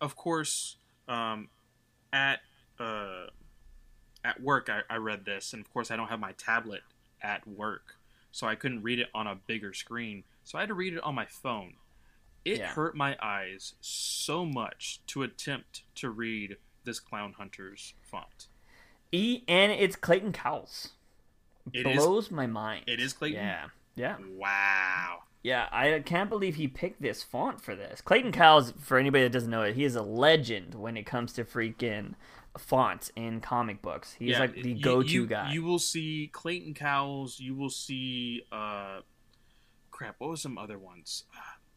[0.00, 0.76] of course,
[1.06, 1.48] um,
[2.12, 2.40] at.
[2.80, 3.26] Uh
[4.24, 6.82] at work I, I read this, and of course I don't have my tablet
[7.22, 7.96] at work,
[8.30, 10.24] so I couldn't read it on a bigger screen.
[10.44, 11.74] So I had to read it on my phone.
[12.44, 12.66] It yeah.
[12.66, 18.48] hurt my eyes so much to attempt to read this Clown Hunter's font.
[19.12, 20.90] E and it's Clayton Cowles.
[21.72, 22.84] It blows is, my mind.
[22.88, 23.38] It is Clayton.
[23.38, 23.66] Yeah.
[23.94, 24.16] Yeah.
[24.36, 25.20] Wow.
[25.42, 28.00] Yeah, I can't believe he picked this font for this.
[28.00, 31.32] Clayton Cowles, for anybody that doesn't know it, he is a legend when it comes
[31.32, 32.14] to freaking
[32.58, 34.14] font in comic books.
[34.18, 35.52] He's yeah, like the go-to you, guy.
[35.52, 37.40] You will see Clayton Cowles.
[37.40, 39.00] You will see, uh,
[39.90, 40.16] crap.
[40.18, 41.24] What was some other ones?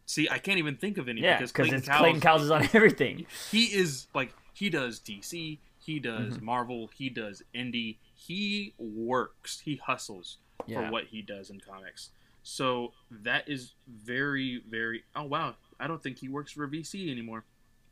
[0.06, 2.64] See, I can't even think of any yeah, because Clayton, Cowles, Clayton Cowles is on
[2.74, 3.26] everything.
[3.52, 6.46] He is like he does DC, he does mm-hmm.
[6.46, 7.98] Marvel, he does indie.
[8.14, 10.86] He works, he hustles yeah.
[10.88, 12.12] for what he does in comics.
[12.44, 15.04] So that is very, very.
[15.16, 17.46] Oh wow, I don't think he works for VC anymore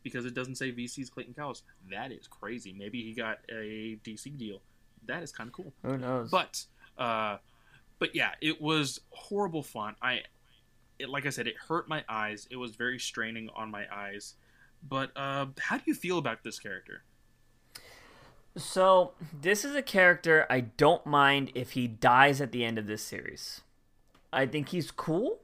[0.03, 1.63] because it doesn't say VC's Clayton Cowles.
[1.89, 2.75] That is crazy.
[2.77, 4.61] Maybe he got a DC deal.
[5.05, 5.73] That is kind of cool.
[5.83, 6.29] Who knows?
[6.29, 6.65] But,
[6.97, 7.37] uh,
[7.99, 9.95] but yeah, it was horrible fun.
[10.01, 10.21] I,
[10.99, 12.47] it, like I said, it hurt my eyes.
[12.51, 14.35] It was very straining on my eyes.
[14.87, 17.03] But uh, how do you feel about this character?
[18.55, 22.85] So this is a character I don't mind if he dies at the end of
[22.85, 23.61] this series.
[24.31, 25.39] I think he's cool.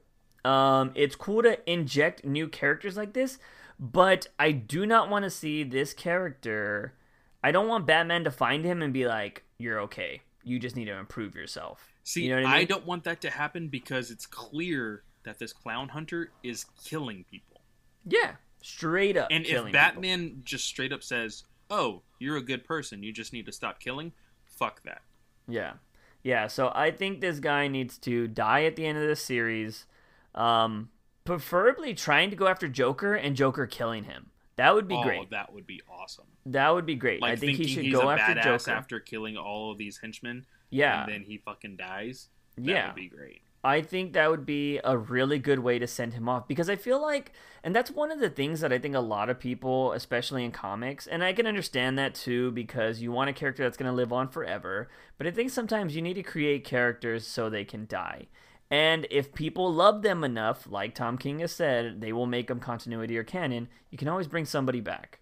[0.45, 3.39] Um, it's cool to inject new characters like this,
[3.79, 6.93] but I do not want to see this character.
[7.43, 10.21] I don't want Batman to find him and be like, "You're okay.
[10.43, 12.67] You just need to improve yourself." See, you know I, I, mean?
[12.67, 17.61] don't want that to happen because it's clear that this clown hunter is killing people.
[18.05, 19.29] Yeah, straight up.
[19.31, 20.41] And if Batman people.
[20.43, 23.03] just straight up says, "Oh, you're a good person.
[23.03, 24.11] You just need to stop killing,"
[24.45, 25.01] fuck that.
[25.47, 25.73] Yeah.
[26.21, 29.85] Yeah, so I think this guy needs to die at the end of this series.
[30.35, 30.89] Um,
[31.29, 34.31] preferably trying to go after Joker and Joker killing him.
[34.55, 35.29] That would be oh, great.
[35.29, 36.25] that would be awesome.
[36.47, 37.21] That would be great.
[37.21, 38.71] Like I think he should go after Joker.
[38.71, 40.45] after killing all of these henchmen.
[40.71, 41.03] yeah.
[41.03, 42.29] and then he fucking dies.
[42.57, 42.87] That Yeah.
[42.87, 43.41] would be great.
[43.63, 46.77] I think that would be a really good way to send him off because I
[46.77, 49.91] feel like, and that's one of the things that I think a lot of people,
[49.91, 53.77] especially in comics, and I can understand that too because you want a character that's
[53.77, 54.89] going to live on forever.
[55.17, 58.27] But I think sometimes you need to create characters so they can die.
[58.71, 62.59] And if people love them enough, like Tom King has said, they will make them
[62.59, 63.67] continuity or canon.
[63.89, 65.19] You can always bring somebody back.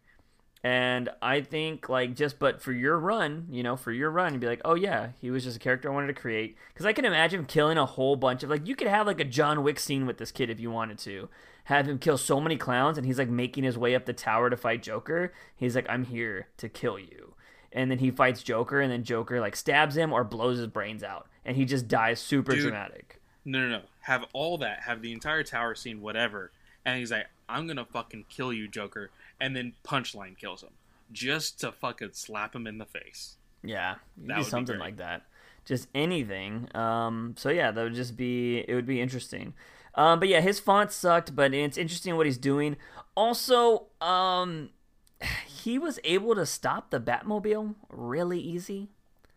[0.63, 4.41] And I think, like, just but for your run, you know, for your run, you'd
[4.41, 6.57] be like, oh, yeah, he was just a character I wanted to create.
[6.73, 9.23] Because I can imagine killing a whole bunch of, like, you could have, like, a
[9.23, 11.29] John Wick scene with this kid if you wanted to.
[11.65, 14.49] Have him kill so many clowns, and he's, like, making his way up the tower
[14.49, 15.31] to fight Joker.
[15.55, 17.35] He's like, I'm here to kill you.
[17.71, 21.03] And then he fights Joker, and then Joker, like, stabs him or blows his brains
[21.03, 21.29] out.
[21.45, 22.63] And he just dies super Dude.
[22.63, 23.16] dramatic.
[23.47, 23.81] No, no, no.
[24.01, 24.81] Have all that.
[24.81, 26.51] Have the entire tower scene, whatever.
[26.83, 29.09] And he's like, I'm gonna fucking kill you, Joker.
[29.39, 30.71] And then Punchline kills him.
[31.13, 33.37] Just to fucking slap him in the face.
[33.63, 33.95] Yeah,
[34.25, 35.23] That something like that.
[35.63, 36.67] Just anything.
[36.75, 39.53] Um, so yeah, that would just be it would be interesting.
[39.95, 42.75] Um, but yeah, his font sucked, but it's interesting what he's doing.
[43.15, 44.71] Also, um,
[45.47, 48.89] he was able to stop the Batmobile really easy.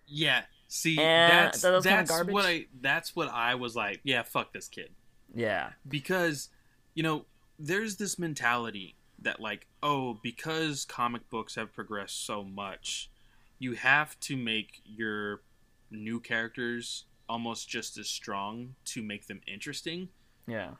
[0.08, 0.42] Yeah.
[0.72, 2.32] See, And that's that was kinda garbage?
[2.32, 4.00] what I that's what I was like.
[4.04, 4.90] Yeah, fuck this kid.
[5.34, 6.48] Yeah, because
[6.94, 7.26] you know
[7.58, 13.10] there's this mentality that like oh because comic books have progressed so much
[13.58, 15.42] you have to make your
[15.90, 20.08] new characters almost just as strong to make them interesting
[20.46, 20.70] yeah,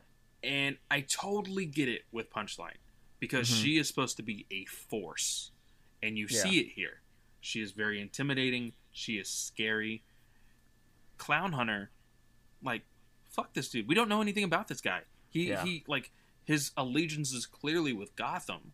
[0.42, 2.78] and i totally get it with punchline
[3.18, 3.62] because Mhm.
[3.62, 5.50] she is supposed to be a force
[6.02, 6.42] and you Yeah.
[6.42, 7.02] see it here
[7.40, 10.02] she is very intimidating she is scary
[11.18, 11.90] clown hunter
[12.62, 12.82] like
[13.28, 15.64] fuck this dude we don't know anything about this guy he Yeah.
[15.64, 16.10] he like
[16.44, 18.72] his allegiance is clearly with gotham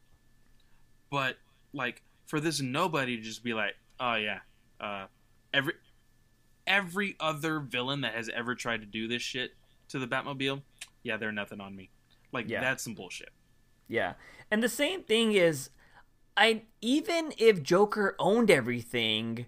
[1.11, 1.37] but
[1.73, 4.39] like for this nobody to just be like oh yeah
[4.81, 5.07] uh
[5.53, 5.75] every
[6.67, 9.53] every other villain that has ever tried to do this shit
[9.89, 10.63] to the batmobile
[11.03, 11.91] yeah they're nothing on me
[12.33, 12.61] like Yeah.
[12.61, 13.31] that's some bullshit
[13.89, 14.15] yeah.
[14.51, 15.71] And the same thing is,
[16.37, 19.47] I even if Joker owned everything,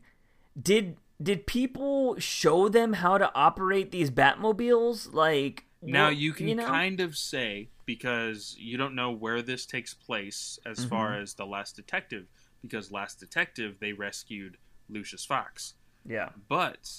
[0.61, 5.12] did did people show them how to operate these Batmobiles?
[5.12, 6.66] Like Now you can know?
[6.66, 10.88] kind of say because you don't know where this takes place as Mm-hmm.
[10.88, 12.26] far as the Last Detective,
[12.62, 15.74] because Last Detective they rescued Lucius Fox,
[16.06, 16.30] yeah.
[16.48, 16.90] but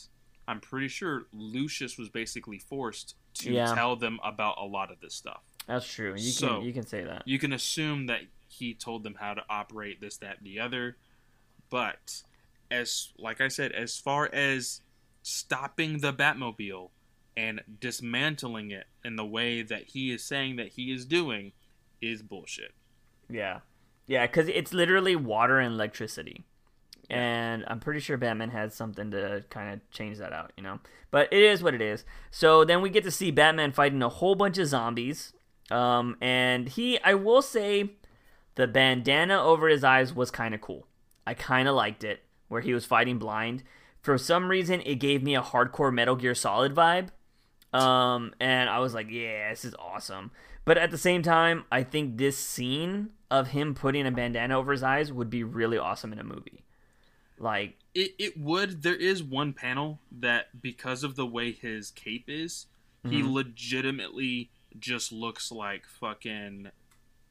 [0.47, 3.73] I'm pretty sure Lucius was basically forced to Yeah.
[3.75, 5.43] tell them about a lot of this stuff.
[5.67, 6.11] That's true.
[6.13, 7.23] You So- can you can say that.
[7.27, 10.97] You can assume that he told them how to operate this, that, and the other,
[11.69, 12.23] but
[12.71, 14.81] as like I said, as far as
[15.21, 16.89] stopping the Batmobile
[17.35, 21.53] and dismantling it in the way that he is saying that he is doing
[22.01, 22.73] is bullshit.
[23.29, 23.59] Yeah,
[24.07, 26.45] yeah, because it's literally water and electricity,
[27.09, 30.79] and I'm pretty sure Batman has something to kind of change that out, you know.
[31.11, 32.05] But it is what it is.
[32.31, 35.33] So then we get to see Batman fighting a whole bunch of zombies,
[35.71, 37.91] um, and he, I will say,
[38.55, 40.87] the bandana over his eyes was kind of cool.
[41.25, 43.63] I kind of liked it, where he was fighting blind.
[44.01, 47.09] For some reason, it gave me a hardcore Metal Gear Solid vibe.
[47.71, 50.31] Um, and I was like, yeah, this is awesome.
[50.65, 54.71] But at the same time, I think this scene of him putting a bandana over
[54.71, 56.63] his eyes would be really awesome in a movie.
[57.37, 58.81] Like, It it would.
[58.83, 62.67] There is one panel that because of the way his cape is,
[63.03, 63.31] he Mhm.
[63.33, 66.71] legitimately just looks like fucking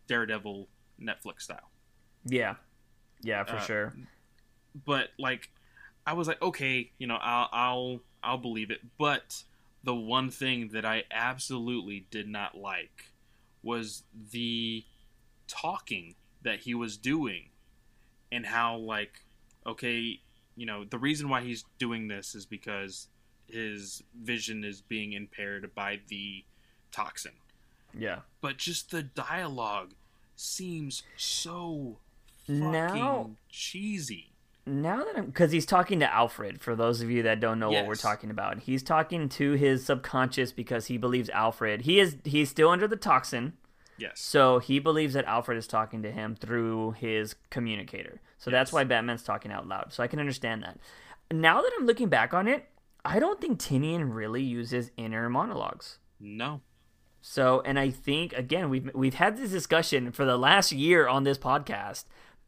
[0.07, 0.69] Daredevil
[1.01, 1.71] Netflix style.
[2.25, 2.57] yeah,
[3.23, 3.95] yeah, for Uh, sure.
[4.85, 5.51] But like
[6.07, 8.81] I was like, okay, you know, I'll I'll I'll believe it.
[8.99, 9.43] But
[9.85, 13.13] the one thing that I absolutely did not like
[13.63, 14.85] was the
[15.47, 17.49] talking that he was doing
[18.31, 19.21] and how like
[19.67, 20.21] okay,
[20.57, 23.09] you know, the reason why he's doing this is because
[23.47, 26.45] his vision is being impaired by the
[26.91, 27.33] toxin.
[27.97, 28.21] Yeah.
[28.41, 29.93] But just the dialogue
[30.37, 31.99] seems so
[32.47, 34.28] fucking Now- cheesy.
[34.69, 36.61] Now that I'm because he's talking to Alfred.
[36.61, 37.81] For those of you that don't know yes.
[37.81, 41.83] what we're talking about, he's talking to his subconscious because he believes Alfred.
[41.83, 43.55] He is he's still under the toxin.
[43.99, 44.21] Yes.
[44.21, 48.21] So he believes that Alfred is talking to him through his communicator.
[48.39, 48.59] So yes.
[48.59, 49.93] that's why Batman's talking out loud.
[49.93, 50.79] So I can understand that.
[51.33, 52.67] Now that I'm looking back on it,
[53.05, 55.99] I don't think Tynion really uses inner monologues.
[56.21, 56.61] No.
[57.21, 61.25] So, and I think again we've we've had this discussion for the last year on
[61.25, 62.05] this podcast.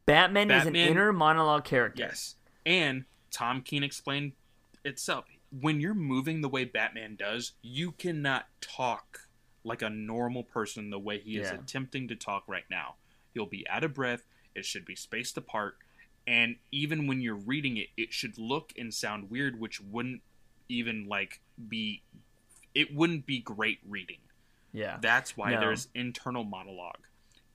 [0.07, 2.03] Batman, Batman is an inner monologue character.
[2.03, 2.37] Yes,
[2.67, 4.33] and Tom King explained
[4.85, 5.25] itself.
[5.61, 9.29] When you're moving the way Batman does, you cannot talk
[9.65, 11.55] like a normal person the way he is yeah.
[11.55, 12.95] attempting to talk right now.
[13.35, 14.25] You'll be out of breath.
[14.55, 15.77] It should be spaced apart.
[16.27, 20.23] And even when you're reading it, it should look and sound weird, which wouldn't
[20.69, 22.03] even like be
[22.75, 24.19] it wouldn't be great reading.
[24.73, 24.99] Yeah.
[25.01, 25.61] That's why no.
[25.61, 27.01] there's internal monologue.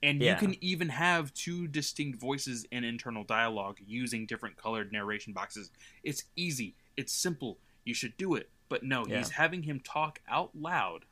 [0.06, 0.34] And yeah.
[0.34, 5.72] you can even have two distinct voices in internal dialogue using different colored narration boxes.
[6.04, 6.76] It's easy.
[6.96, 7.58] It's simple.
[7.84, 8.48] You should do it.
[8.68, 9.18] But no, yeah.
[9.18, 11.06] he's having him talk out loud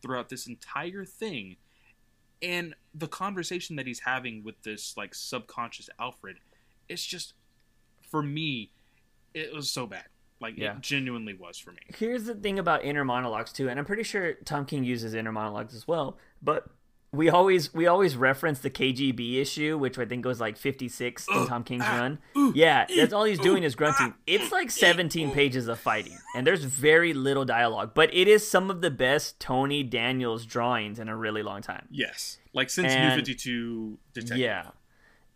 [0.00, 1.56] throughout this entire thing.
[2.40, 6.38] And the conversation that he's having with this like subconscious Alfred,
[6.88, 7.34] it's just
[8.10, 8.70] for me,
[9.34, 10.06] it was so bad.
[10.40, 10.76] Like yeah.
[10.76, 11.78] it genuinely was for me.
[11.94, 15.32] Here's the thing about inner monologues too, and I'm pretty sure Tom King uses inner
[15.32, 16.16] monologues as well.
[16.42, 16.68] But
[17.14, 21.46] we always we always reference the KGB issue, which I think was like 56 in
[21.46, 22.52] Tom King's ah, run.
[22.54, 24.14] yeah, that's all he's doing is grunting.
[24.14, 28.46] Ah, it's like 17 pages of fighting, and there's very little dialogue, but it is
[28.46, 31.86] some of the best Tony Daniels drawings in a really long time.
[31.90, 34.38] Yes, like since and, New 52 Detective.
[34.38, 34.70] Yeah,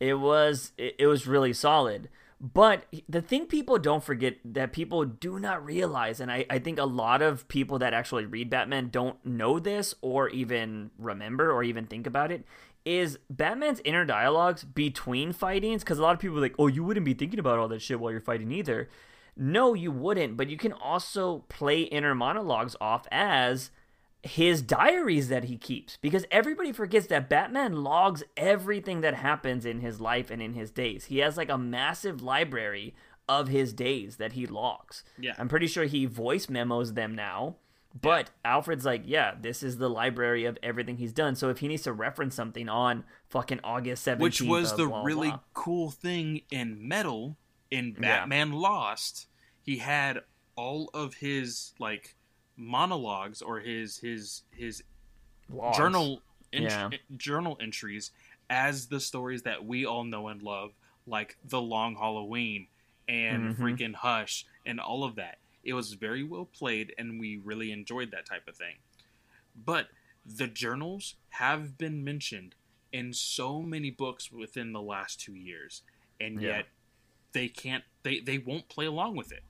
[0.00, 2.08] it was it, it was really solid.
[2.40, 6.78] But the thing people don't forget that people do not realize, and I, I think
[6.78, 11.64] a lot of people that actually read Batman don't know this or even remember or
[11.64, 12.44] even think about it,
[12.84, 15.82] is Batman's inner dialogues between fightings.
[15.82, 17.82] Because a lot of people are like, oh, you wouldn't be thinking about all that
[17.82, 18.88] shit while you're fighting either.
[19.36, 23.70] No, you wouldn't, but you can also play inner monologues off as
[24.28, 29.80] his diaries that he keeps because everybody forgets that Batman logs everything that happens in
[29.80, 31.06] his life and in his days.
[31.06, 32.94] He has like a massive library
[33.28, 35.04] of his days that he logs.
[35.18, 35.34] Yeah.
[35.38, 37.56] I'm pretty sure he voice memos them now.
[38.00, 38.52] But yeah.
[38.52, 41.34] Alfred's like, yeah, this is the library of everything he's done.
[41.34, 45.02] So if he needs to reference something on fucking August 17th, which was the blah,
[45.02, 45.40] really blah.
[45.54, 47.36] cool thing in Metal
[47.70, 48.58] in Batman yeah.
[48.58, 49.26] Lost,
[49.62, 50.20] he had
[50.54, 52.16] all of his like
[52.58, 54.82] monologues or his his his
[55.48, 55.76] Logs.
[55.76, 56.90] journal ent- yeah.
[57.16, 58.10] journal entries
[58.50, 60.72] as the stories that we all know and love,
[61.06, 62.66] like The Long Halloween
[63.08, 63.62] and mm-hmm.
[63.62, 65.38] freaking Hush and all of that.
[65.64, 68.76] It was very well played, and we really enjoyed that type of thing.
[69.54, 69.88] But
[70.24, 72.54] the journals have been mentioned
[72.92, 75.82] in so many books within the last two years,
[76.20, 76.48] and yeah.
[76.48, 76.66] yet
[77.32, 77.84] they can't.
[78.02, 79.42] They they won't play along with it.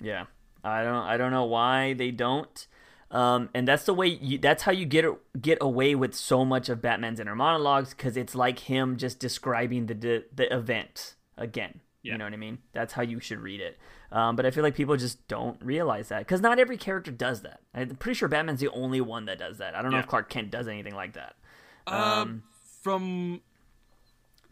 [0.00, 0.26] Yeah.
[0.64, 2.66] I don't I don't know why they don't.
[3.10, 5.04] Um, and that's the way you, that's how you get
[5.40, 9.86] get away with so much of Batman's inner monologues because it's like him just describing
[9.86, 11.80] the the, the event again.
[12.02, 12.12] Yeah.
[12.12, 12.58] You know what I mean?
[12.72, 13.78] That's how you should read it.
[14.10, 17.42] Um, but I feel like people just don't realize that because not every character does
[17.42, 17.60] that.
[17.74, 19.74] I'm pretty sure Batman's the only one that does that.
[19.74, 21.36] I don't know if Clark Kent does anything like that.
[21.86, 22.42] Um, um
[22.82, 23.40] from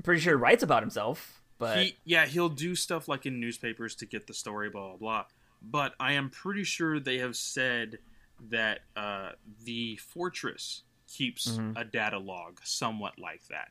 [0.03, 3.95] pretty sure he writes about himself, but he, yeah, he'll do stuff like in newspapers
[3.97, 5.25] to get the story, blah blah blah
[5.63, 7.99] but I am pretty sure they have said
[8.51, 9.31] that uh,
[9.65, 11.77] the fortress keeps mm-hmm.
[11.77, 13.69] a data log somewhat like that.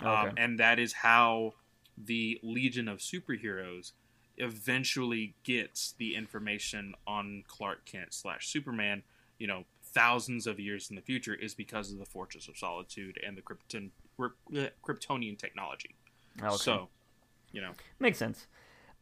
[0.00, 0.28] Um, okay.
[0.28, 1.54] Um, and that is how
[1.96, 3.92] the Legion of Superheroes
[4.38, 9.02] eventually gets the information on Clark Kent slash Superman,
[9.38, 13.18] you know, thousands of years in the future, is because of the Fortress of Solitude
[13.26, 13.90] and the Krypton,
[14.82, 15.94] Kryptonian technology.
[16.40, 16.56] Okay.
[16.56, 16.88] So,
[17.52, 17.72] you know.
[17.98, 18.46] Makes sense.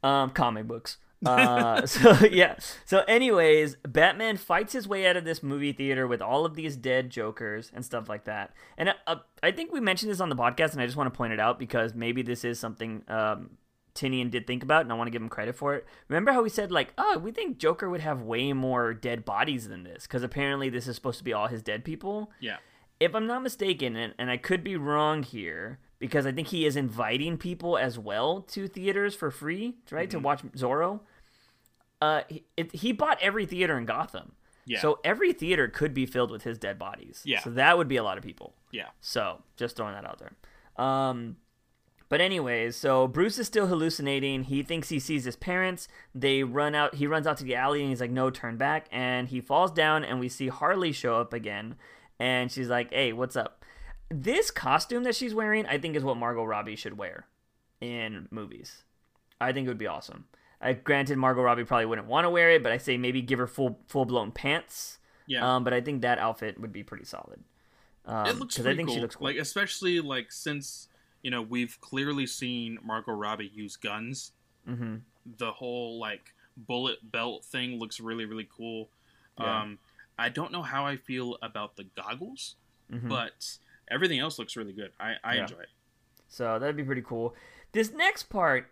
[0.03, 0.97] Um, comic books.
[1.27, 2.57] Uh, so yeah.
[2.85, 6.77] So, anyways, Batman fights his way out of this movie theater with all of these
[6.77, 8.55] dead Jokers and stuff like that.
[8.77, 11.17] And uh, I think we mentioned this on the podcast, and I just want to
[11.17, 13.51] point it out because maybe this is something um,
[13.95, 15.87] Tynion did think about, and I want to give him credit for it.
[16.09, 19.69] Remember how we said like, oh, we think Joker would have way more dead bodies
[19.69, 22.31] than this because apparently this is supposed to be all his dead people.
[22.41, 22.57] Yeah.
[22.99, 26.67] If I'm not mistaken, and, and I could be wrong here, because I think he
[26.67, 30.19] is inviting people as well to theaters for free, right, mm-hmm.
[30.19, 31.01] to watch Zorro.
[32.01, 34.33] Uh, he, it, he bought every theater in Gotham.
[34.67, 34.81] Yeah.
[34.81, 37.23] So every theater could be filled with his dead bodies.
[37.25, 37.41] Yeah.
[37.41, 38.55] So that would be a lot of people.
[38.71, 38.89] Yeah.
[39.01, 40.85] So just throwing that out there.
[40.85, 41.37] Um,
[42.09, 44.45] but anyways, so Bruce is still hallucinating.
[44.45, 45.89] He thinks he sees his parents.
[46.15, 46.97] They run out.
[46.97, 49.71] He runs out to the alley and he's like, "No, turn back!" And he falls
[49.71, 50.05] down.
[50.05, 51.77] And we see Harley show up again.
[52.19, 53.65] And she's like, "Hey, what's up?"
[54.09, 57.27] This costume that she's wearing, I think, is what Margot Robbie should wear
[57.81, 58.83] in movies.
[59.41, 60.25] I think it would be awesome.
[60.61, 63.39] I granted Margot Robbie probably wouldn't want to wear it, but I say maybe give
[63.39, 64.99] her full full blown pants.
[65.27, 65.57] Yeah.
[65.57, 67.43] Um, but I think that outfit would be pretty solid.
[68.05, 68.95] Um, it looks I think cool.
[68.95, 69.27] She looks cool.
[69.27, 70.89] Like especially like since
[71.23, 74.33] you know we've clearly seen Margot Robbie use guns.
[74.69, 74.97] Mm-hmm.
[75.39, 78.91] The whole like bullet belt thing looks really really cool.
[79.39, 79.63] Yeah.
[79.63, 79.79] Um,
[80.19, 82.57] I don't know how I feel about the goggles,
[82.93, 83.09] mm-hmm.
[83.09, 83.57] but
[83.91, 84.93] everything else looks really good.
[85.01, 85.43] I, I yeah.
[85.43, 85.69] enjoy it.
[86.29, 87.35] So that'd be pretty cool.
[87.73, 88.71] This next part,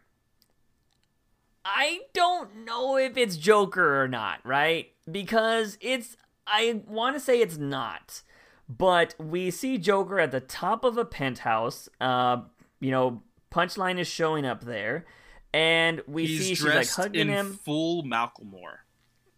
[1.71, 4.91] I don't know if it's Joker or not, right?
[5.11, 6.17] Because it's,
[6.47, 8.23] I want to say it's not.
[8.69, 11.89] But we see Joker at the top of a penthouse.
[12.01, 12.43] Uh,
[12.81, 15.05] you know, Punchline is showing up there.
[15.53, 17.59] And we he's see she's like hugging him.
[17.65, 18.79] Full Macklemore.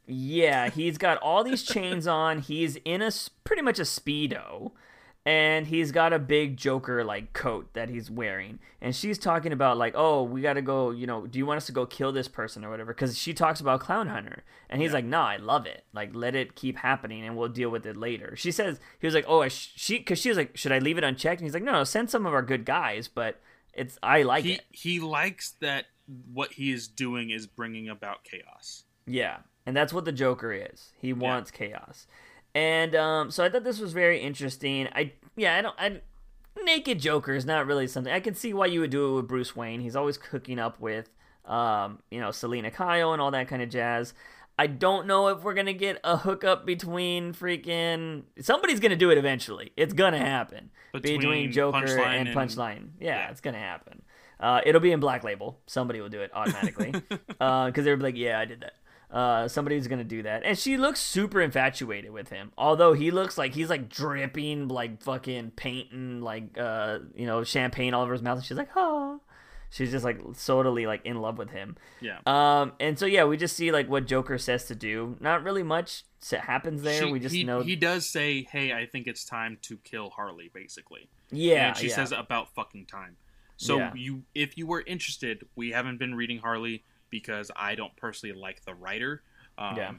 [0.07, 2.41] Yeah, he's got all these chains on.
[2.41, 3.11] He's in a
[3.45, 4.73] pretty much a speedo,
[5.27, 8.59] and he's got a big Joker like coat that he's wearing.
[8.81, 10.91] And she's talking about like, oh, we got to go.
[10.91, 12.95] You know, do you want us to go kill this person or whatever?
[12.95, 14.95] Because she talks about Clown Hunter, and he's yeah.
[14.97, 15.85] like, no, I love it.
[15.93, 18.35] Like, let it keep happening, and we'll deal with it later.
[18.37, 20.97] She says he was like, oh, sh-, she because she was like, should I leave
[20.97, 21.41] it unchecked?
[21.41, 23.41] And he's like, no, no, send some of our good guys, but
[23.75, 24.63] it's I like he, it.
[24.71, 25.87] He likes that
[26.33, 28.85] what he is doing is bringing about chaos.
[29.07, 30.93] Yeah, and that's what the Joker is.
[30.99, 31.69] He wants yeah.
[31.69, 32.07] chaos.
[32.55, 34.89] And um, so I thought this was very interesting.
[34.95, 36.01] I yeah, I don't I
[36.65, 39.29] naked Joker is not really something I can see why you would do it with
[39.29, 39.81] Bruce Wayne.
[39.81, 41.11] He's always cooking up with
[41.45, 44.15] um, you know, Selina Kyle and all that kind of jazz.
[44.59, 49.17] I don't know if we're gonna get a hookup between freaking somebody's gonna do it
[49.17, 49.73] eventually.
[49.77, 52.77] It's gonna happen between, between Joker Punchline and Punchline.
[52.77, 54.03] And, yeah, yeah, it's gonna happen.
[54.39, 55.59] Uh, it'll be in Black Label.
[55.67, 58.75] Somebody will do it automatically because uh, they'll be like, "Yeah, I did that."
[59.13, 62.53] Uh, somebody's gonna do that, and she looks super infatuated with him.
[62.57, 67.93] Although he looks like he's like dripping like fucking painting, like uh, you know champagne
[67.93, 69.21] all over his mouth, and she's like, "Oh."
[69.73, 71.77] She's just like totally like in love with him.
[72.01, 72.19] Yeah.
[72.27, 75.17] Um, and so yeah, we just see like what Joker says to do.
[75.21, 77.05] Not really much happens there.
[77.05, 80.11] She, we just he, know he does say, "Hey, I think it's time to kill
[80.11, 81.09] Harley." Basically.
[81.31, 81.69] Yeah.
[81.69, 81.95] And she yeah.
[81.95, 83.17] says about fucking time.
[83.57, 83.93] So yeah.
[83.95, 88.65] you, if you were interested, we haven't been reading Harley because I don't personally like
[88.65, 89.23] the writer.
[89.59, 89.93] Um, yeah.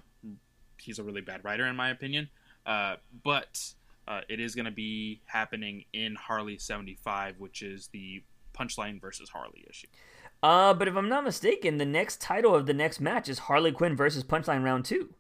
[0.80, 2.30] He's a really bad writer, in my opinion.
[2.66, 3.60] Uh, but
[4.08, 9.30] uh, it is going to be happening in Harley 75, which is the Punchline versus
[9.30, 9.88] Harley issue.
[10.44, 13.72] Uh, but if I'm not mistaken, the next title of the next match is Harley
[13.72, 15.14] Quinn versus Punchline Round 2.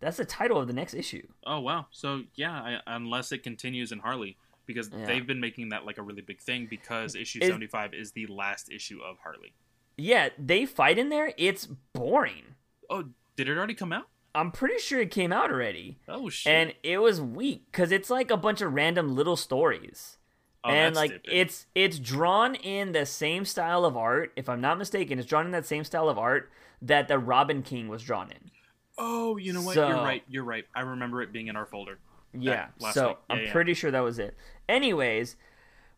[0.00, 1.26] That's the title of the next issue.
[1.46, 1.86] Oh, wow.
[1.90, 5.04] So, yeah, I, unless it continues in Harley because yeah.
[5.06, 8.70] they've been making that like a really big thing because issue 75 is the last
[8.70, 9.52] issue of Harley.
[10.00, 11.32] Yeah, they fight in there.
[11.36, 12.54] It's boring.
[12.88, 13.04] Oh,
[13.36, 14.08] did it already come out?
[14.34, 15.98] I'm pretty sure it came out already.
[16.08, 16.52] Oh shit.
[16.52, 20.18] And it was weak cuz it's like a bunch of random little stories.
[20.62, 21.30] Oh, and like stupid.
[21.32, 25.46] it's it's drawn in the same style of art, if I'm not mistaken, it's drawn
[25.46, 28.50] in that same style of art that the Robin King was drawn in.
[28.96, 29.74] Oh, you know what?
[29.74, 30.22] So, You're right.
[30.28, 30.64] You're right.
[30.74, 31.98] I remember it being in our folder.
[32.32, 32.68] Yeah.
[32.92, 33.52] so yeah, I'm yeah.
[33.52, 34.36] pretty sure that was it.
[34.68, 35.36] Anyways,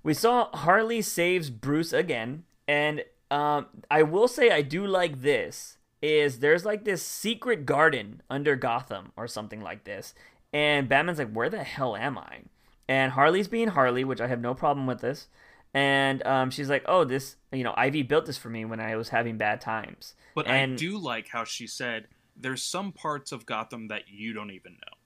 [0.03, 5.79] we saw Harley saves Bruce again, and um, I will say I do like this.
[6.03, 10.15] Is there's like this secret garden under Gotham or something like this,
[10.53, 12.41] and Batman's like, "Where the hell am I?"
[12.89, 15.29] And Harley's being Harley, which I have no problem with this.
[15.73, 18.97] And um, she's like, "Oh, this, you know, Ivy built this for me when I
[18.97, 23.31] was having bad times." But and, I do like how she said, "There's some parts
[23.31, 24.97] of Gotham that you don't even know."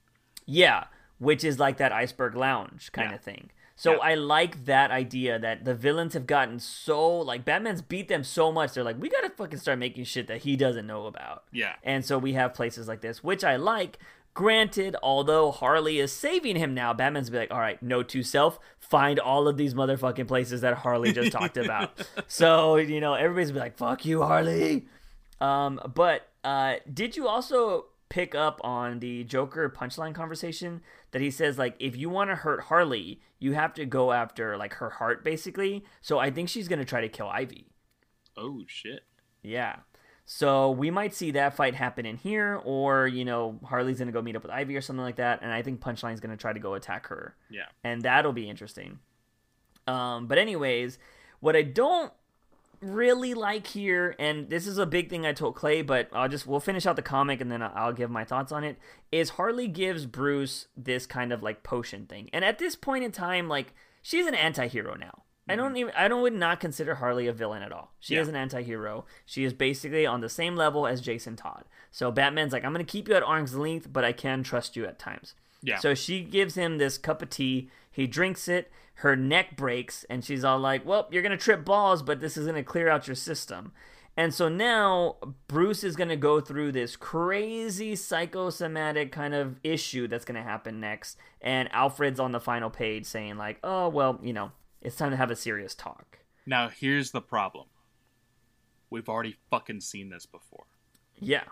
[0.47, 0.85] Yeah,
[1.19, 3.15] which is like that iceberg lounge kind yeah.
[3.15, 3.51] of thing.
[3.77, 3.97] So yeah.
[3.99, 8.51] I like that idea that the villains have gotten so like Batman's beat them so
[8.51, 11.43] much they're like we got to fucking start making shit that he doesn't know about.
[11.53, 11.75] Yeah.
[11.83, 13.99] And so we have places like this which I like.
[14.33, 18.59] Granted, although Harley is saving him now, Batman's be like, "All right, no to self,
[18.79, 23.51] find all of these motherfucking places that Harley just talked about." So, you know, everybody's
[23.51, 24.85] be like, "Fuck you, Harley."
[25.41, 31.31] Um, but uh, did you also pick up on the Joker punchline conversation that he
[31.31, 34.91] says like if you want to hurt Harley, you have to go after like her
[34.91, 35.83] heart basically.
[36.01, 37.67] So I think she's going to try to kill Ivy.
[38.35, 39.01] Oh shit.
[39.41, 39.77] Yeah.
[40.25, 44.11] So we might see that fight happen in here or, you know, Harley's going to
[44.11, 46.37] go meet up with Ivy or something like that and I think Punchline's going to
[46.37, 47.35] try to go attack her.
[47.49, 47.67] Yeah.
[47.83, 48.99] And that'll be interesting.
[49.87, 50.99] Um but anyways,
[51.39, 52.11] what I don't
[52.81, 56.45] really like here, and this is a big thing I told Clay, but I'll just
[56.47, 58.77] we'll finish out the comic and then I'll give my thoughts on it.
[59.11, 63.11] Is Harley gives Bruce this kind of like potion thing, and at this point in
[63.11, 65.23] time, like she's an anti-hero now.
[65.49, 65.77] I don't mm-hmm.
[65.77, 67.93] even I don't would not consider Harley a villain at all.
[67.99, 68.21] She yeah.
[68.21, 69.05] is an anti-hero.
[69.25, 71.63] She is basically on the same level as Jason Todd.
[71.91, 74.85] So Batman's like, I'm gonna keep you at arm's length, but I can trust you
[74.85, 75.35] at times.
[75.63, 75.79] Yeah.
[75.79, 77.69] So she gives him this cup of tea.
[77.89, 81.65] He drinks it her neck breaks and she's all like, "Well, you're going to trip
[81.65, 83.71] balls, but this is to clear out your system."
[84.17, 85.17] And so now
[85.47, 90.41] Bruce is going to go through this crazy psychosomatic kind of issue that's going to
[90.41, 91.19] happen next.
[91.39, 95.17] And Alfred's on the final page saying, like, oh, well, you know, it's time to
[95.17, 96.17] have a serious talk.
[96.47, 97.67] Now, here's the problem
[98.89, 100.65] we've already fucking seen this before.
[101.19, 101.43] Yeah.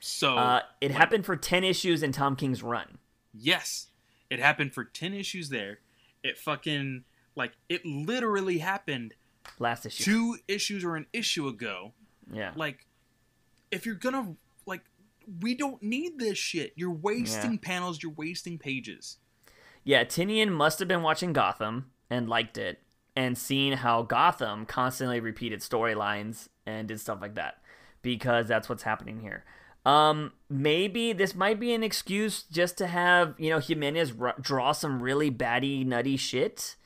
[0.00, 0.36] So.
[0.36, 2.98] Uh, it like, happened for 10 issues in Tom King's run.
[3.32, 3.86] Yes.
[4.28, 5.78] It happened for 10 issues there.
[6.22, 7.04] It fucking.
[7.34, 9.14] Like, it literally happened.
[9.58, 10.04] Last issue.
[10.04, 11.92] Two issues or an issue ago
[12.30, 12.52] yeah.
[12.56, 12.86] Like,
[13.70, 14.82] if you're gonna like,
[15.40, 16.72] we don't need this shit.
[16.76, 17.58] You're wasting yeah.
[17.62, 18.02] panels.
[18.02, 19.18] You're wasting pages.
[19.84, 22.80] Yeah, Tynion must have been watching Gotham and liked it,
[23.16, 27.56] and seen how Gotham constantly repeated storylines and did stuff like that,
[28.00, 29.44] because that's what's happening here.
[29.84, 34.72] Um, maybe this might be an excuse just to have you know Jimenez r- draw
[34.72, 36.76] some really batty, nutty shit.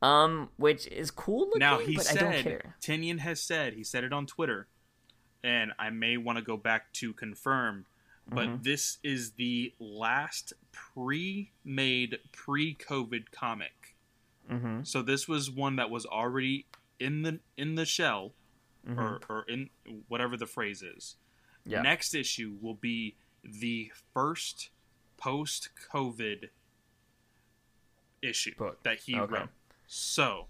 [0.00, 2.76] Um, which is cool looking, now he but said, I don't care.
[2.80, 4.68] Tynion has said he said it on Twitter
[5.42, 7.86] and I may want to go back to confirm,
[8.28, 8.62] but mm-hmm.
[8.62, 13.96] this is the last pre-made pre-COVID comic.
[14.50, 14.80] Mm-hmm.
[14.82, 16.66] So this was one that was already
[16.98, 18.32] in the in the shell,
[18.88, 18.98] mm-hmm.
[18.98, 19.70] or or in
[20.08, 21.16] whatever the phrase is.
[21.68, 21.82] Yeah.
[21.82, 24.70] Next issue will be the first
[25.16, 26.48] post-COVID
[28.22, 28.82] issue Book.
[28.82, 29.32] that he okay.
[29.32, 29.48] wrote.
[29.86, 30.46] So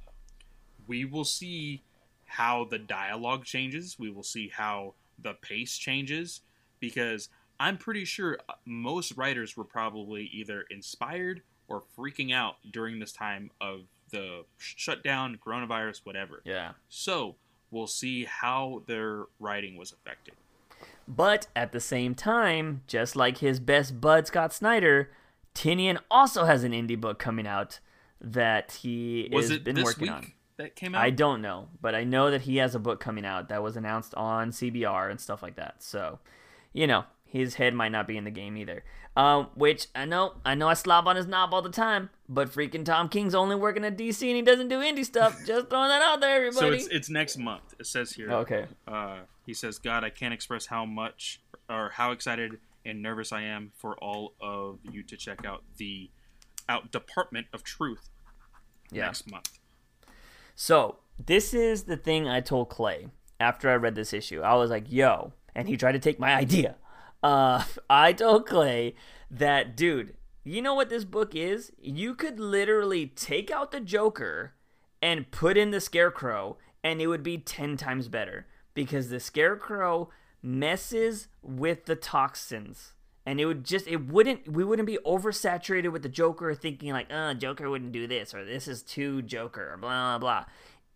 [0.86, 1.82] we will see
[2.26, 3.98] how the dialogue changes.
[3.98, 6.42] We will see how the pace changes
[6.80, 12.98] because I'm pretty sure uh, most writers were probably either inspired or freaking out during
[12.98, 16.40] this time of the shutdown, coronavirus, whatever.
[16.44, 16.72] Yeah.
[16.88, 17.36] So
[17.70, 20.34] we'll see how their writing was affected.
[21.11, 25.11] But at the same time, just like his best bud Scott Snyder,
[25.54, 27.80] Tynion also has an indie book coming out
[28.20, 31.02] that he was has been working on that came out?
[31.02, 33.76] I don't know, but I know that he has a book coming out that was
[33.76, 35.82] announced on CBR and stuff like that.
[35.82, 36.18] So,
[36.74, 38.83] you know, his head might not be in the game either.
[39.16, 42.51] Um, which I know, I know I slob on his knob all the time, but
[42.51, 45.37] freaking Tom King's only working at DC and he doesn't do indie stuff.
[45.47, 46.66] Just throwing that out there, everybody.
[46.68, 47.74] So it's it's next month.
[47.79, 48.31] It says here.
[48.31, 48.66] Okay.
[48.87, 53.43] Uh, he says, "God, I can't express how much or how excited and nervous I
[53.43, 56.11] am for all of you to check out the
[56.68, 58.11] out Department of Truth
[58.93, 59.07] yeah.
[59.07, 59.59] next month."
[60.55, 63.09] So this is the thing I told Clay
[63.41, 64.43] after I read this issue.
[64.43, 66.76] I was like, "Yo," and he tried to take my idea.
[67.22, 68.94] Uh, I told Clay
[69.30, 70.14] that, dude,
[70.44, 71.72] you know what this book is?
[71.80, 74.54] You could literally take out the Joker
[75.02, 80.10] and put in the Scarecrow, and it would be ten times better because the Scarecrow
[80.42, 82.92] messes with the toxins
[83.28, 87.08] and it would just it wouldn't we wouldn't be oversaturated with the Joker thinking like,
[87.12, 90.46] oh, Joker wouldn't do this or this is too Joker, blah blah.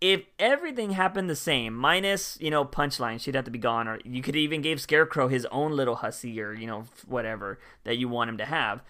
[0.03, 4.01] If everything happened the same, minus you know punchline, she'd have to be gone, or
[4.05, 8.09] you could even give Scarecrow his own little hussy or you know whatever that you
[8.09, 8.83] want him to have.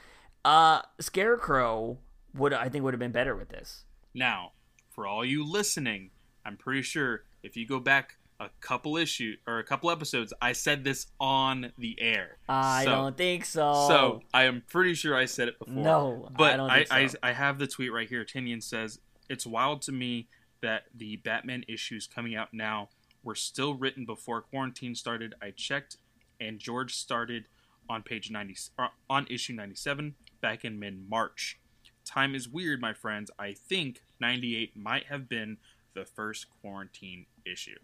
[0.42, 1.98] Uh, Scarecrow
[2.34, 3.84] would I think would have been better with this.
[4.14, 4.52] Now,
[4.88, 6.12] for all you listening,
[6.46, 10.52] I'm pretty sure if you go back a couple issues or a couple episodes, I
[10.52, 12.38] said this on the air.
[12.48, 13.86] I so, don't think so.
[13.86, 15.74] So I am pretty sure I said it before.
[15.74, 17.18] No, but I I, so.
[17.22, 18.24] I, I, have the tweet right here.
[18.24, 18.98] Tynion says
[19.28, 20.28] it's wild to me
[20.62, 22.88] that the Batman issues coming out now
[23.22, 25.34] were still written before quarantine started.
[25.42, 25.98] I checked,
[26.40, 27.44] and George started
[27.88, 31.58] on page ninety uh, on issue ninety seven back in mid March.
[32.04, 33.30] Time is weird, my friends.
[33.38, 35.58] I think ninety eight might have been
[35.94, 37.78] the first quarantine issue.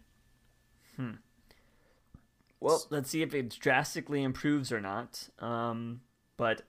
[0.95, 1.11] Hmm.
[2.59, 5.29] Well, let's see if it drastically improves or not.
[5.39, 6.01] Um,
[6.35, 6.63] but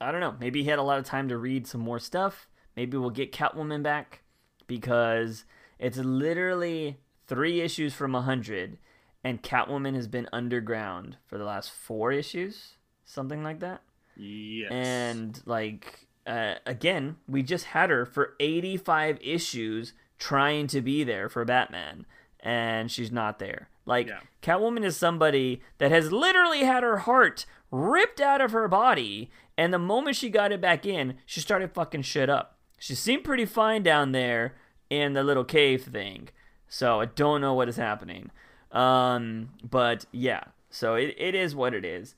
[0.00, 0.36] I don't know.
[0.40, 2.48] Maybe he had a lot of time to read some more stuff.
[2.76, 4.22] Maybe we'll get Catwoman back
[4.68, 5.44] because
[5.80, 8.78] it's literally three issues from a hundred,
[9.24, 13.82] and Catwoman has been underground for the last four issues, something like that.
[14.16, 14.70] Yes.
[14.70, 21.28] And like uh, again, we just had her for eighty-five issues trying to be there
[21.28, 22.06] for Batman
[22.40, 23.68] and she's not there.
[23.86, 24.20] Like yeah.
[24.42, 29.72] Catwoman is somebody that has literally had her heart ripped out of her body, and
[29.72, 32.57] the moment she got it back in, she started fucking shit up.
[32.78, 34.54] She seemed pretty fine down there
[34.88, 36.28] in the little cave thing.
[36.68, 38.30] So I don't know what is happening.
[38.72, 42.14] Um, but yeah, so it, it is what it is.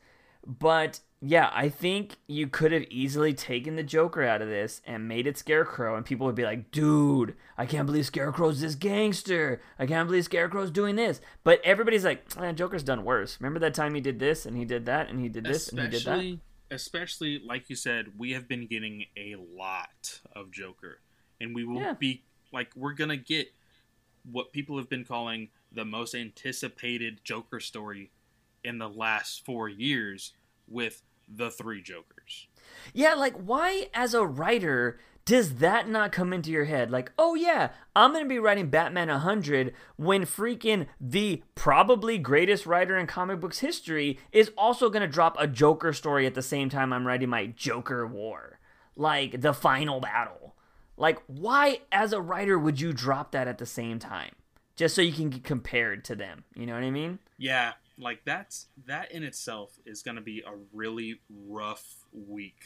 [0.47, 5.07] But yeah, I think you could have easily taken the Joker out of this and
[5.07, 9.61] made it Scarecrow, and people would be like, dude, I can't believe Scarecrow's this gangster.
[9.79, 11.21] I can't believe Scarecrow's doing this.
[11.45, 13.37] But everybody's like, man, Joker's done worse.
[13.39, 15.85] Remember that time he did this, and he did that, and he did this, especially,
[15.85, 16.41] and he did that?
[16.71, 21.01] Especially, like you said, we have been getting a lot of Joker.
[21.41, 21.95] And we will yeah.
[21.95, 23.53] be, like, we're going to get
[24.31, 28.11] what people have been calling the most anticipated Joker story
[28.63, 30.33] in the last four years
[30.69, 32.47] with the three Jokers.
[32.93, 35.01] Yeah, like why, as a writer,
[35.31, 36.91] does that not come into your head?
[36.91, 42.99] Like, oh yeah, I'm gonna be writing Batman 100 when freaking the probably greatest writer
[42.99, 46.93] in comic books history is also gonna drop a Joker story at the same time
[46.93, 48.59] I'm writing my Joker War,
[48.97, 50.57] like the final battle.
[50.97, 54.35] Like, why, as a writer, would you drop that at the same time?
[54.75, 56.43] Just so you can get compared to them.
[56.57, 57.21] You know what I mean?
[57.39, 62.65] Yeah, like that's that in itself is to be a really rough week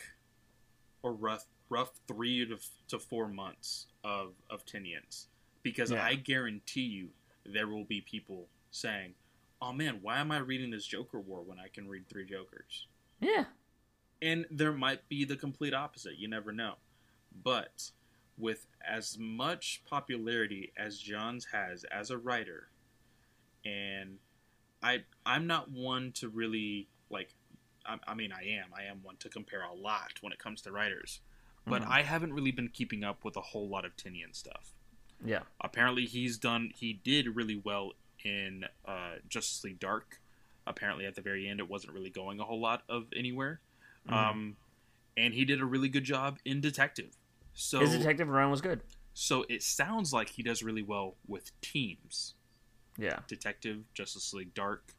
[1.02, 2.56] or rough rough three to,
[2.88, 5.26] to four months of of Tynions
[5.62, 6.04] because yeah.
[6.04, 7.08] I guarantee you
[7.44, 9.14] there will be people saying,
[9.60, 12.86] "Oh man, why am I reading this Joker War when I can read three Jokers?"
[13.20, 13.44] Yeah,
[14.22, 16.18] and there might be the complete opposite.
[16.18, 16.74] You never know,
[17.42, 17.90] but
[18.36, 22.68] with as much popularity as Johns has as a writer,
[23.64, 24.18] and
[24.82, 27.30] I I'm not one to really like.
[27.86, 28.68] I, I mean, I am.
[28.76, 31.20] I am one to compare a lot when it comes to writers,
[31.66, 31.92] but mm-hmm.
[31.92, 34.72] I haven't really been keeping up with a whole lot of Tynion stuff.
[35.24, 35.40] Yeah.
[35.60, 36.70] Apparently, he's done.
[36.74, 37.92] He did really well
[38.24, 40.20] in uh, Justice League Dark.
[40.66, 43.60] Apparently, at the very end, it wasn't really going a whole lot of anywhere.
[44.08, 44.14] Mm-hmm.
[44.14, 44.56] Um,
[45.16, 47.16] and he did a really good job in Detective.
[47.54, 48.80] So his Detective run was good.
[49.14, 52.34] So it sounds like he does really well with teams.
[52.98, 53.20] Yeah.
[53.28, 54.92] Detective, Justice League Dark.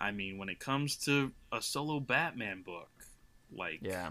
[0.00, 2.90] I mean, when it comes to a solo Batman book,
[3.52, 4.10] like yeah,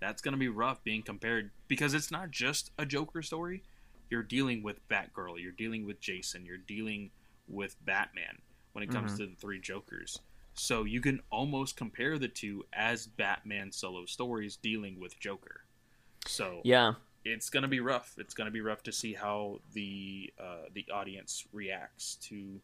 [0.00, 3.62] that's gonna be rough being compared because it's not just a Joker story.
[4.10, 7.10] You're dealing with Batgirl, you're dealing with Jason, you're dealing
[7.46, 8.38] with Batman
[8.72, 9.24] when it comes mm-hmm.
[9.24, 10.20] to the three Jokers.
[10.54, 15.62] So you can almost compare the two as Batman solo stories dealing with Joker.
[16.26, 16.94] So yeah,
[17.24, 18.14] it's gonna be rough.
[18.18, 22.60] It's gonna be rough to see how the uh, the audience reacts to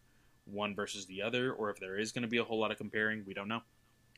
[0.47, 3.25] one versus the other, or if there is gonna be a whole lot of comparing.
[3.27, 3.63] We don't know.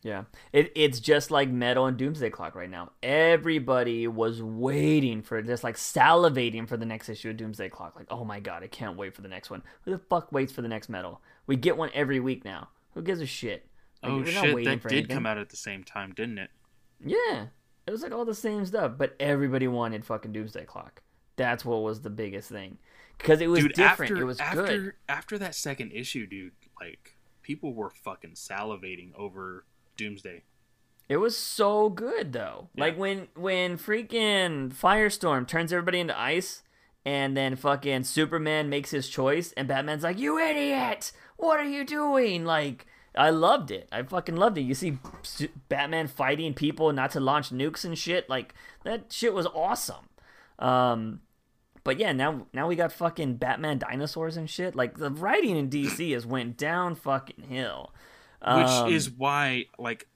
[0.06, 2.92] Yeah, it, it's just like Metal and Doomsday Clock right now.
[3.02, 7.96] Everybody was waiting for just like salivating for the next issue of Doomsday Clock.
[7.96, 9.64] Like, oh my god, I can't wait for the next one.
[9.82, 11.20] Who the fuck waits for the next Metal?
[11.48, 12.68] We get one every week now.
[12.94, 13.66] Who gives a shit?
[14.00, 15.08] Like, oh shit, that did anything.
[15.08, 16.50] come out at the same time, didn't it?
[17.04, 17.46] Yeah,
[17.84, 21.02] it was like all the same stuff, but everybody wanted fucking Doomsday Clock.
[21.34, 22.78] That's what was the biggest thing
[23.18, 24.12] because it was dude, different.
[24.12, 24.92] After, it was after, good.
[25.08, 29.64] After that second issue, dude, like people were fucking salivating over
[29.96, 30.42] Doomsday.
[31.08, 32.68] It was so good though.
[32.74, 32.84] Yeah.
[32.84, 36.62] Like when when freaking Firestorm turns everybody into ice
[37.04, 41.12] and then fucking Superman makes his choice and Batman's like, "You idiot!
[41.36, 42.86] What are you doing?" Like
[43.16, 43.88] I loved it.
[43.92, 44.62] I fucking loved it.
[44.62, 44.98] You see
[45.68, 48.28] Batman fighting people not to launch nukes and shit.
[48.28, 50.08] Like that shit was awesome.
[50.58, 51.20] Um,
[51.84, 54.74] but yeah, now now we got fucking Batman dinosaurs and shit.
[54.74, 57.92] Like the writing in DC has went down fucking hill.
[58.42, 60.08] Um, Which is why like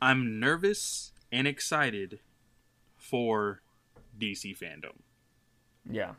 [0.00, 2.20] I'm nervous and excited
[2.96, 3.62] for
[4.18, 5.00] DC FanDome.
[5.90, 6.12] Yeah.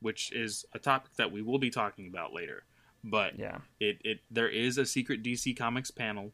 [0.00, 2.64] Which is a topic that we will be talking about later.
[3.04, 6.32] But yeah, it, it there is a secret DC Comics panel.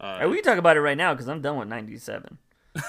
[0.00, 2.38] Uh, we can talk about it right now because I'm done with '97.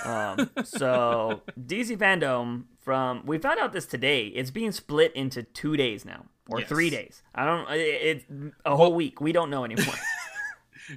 [0.05, 4.27] um, so DC FanDome from we found out this today.
[4.27, 6.69] It's being split into two days now or yes.
[6.69, 7.23] three days.
[7.35, 7.67] I don't.
[7.71, 8.25] It's
[8.65, 9.19] a whole week.
[9.19, 9.95] We don't know anymore.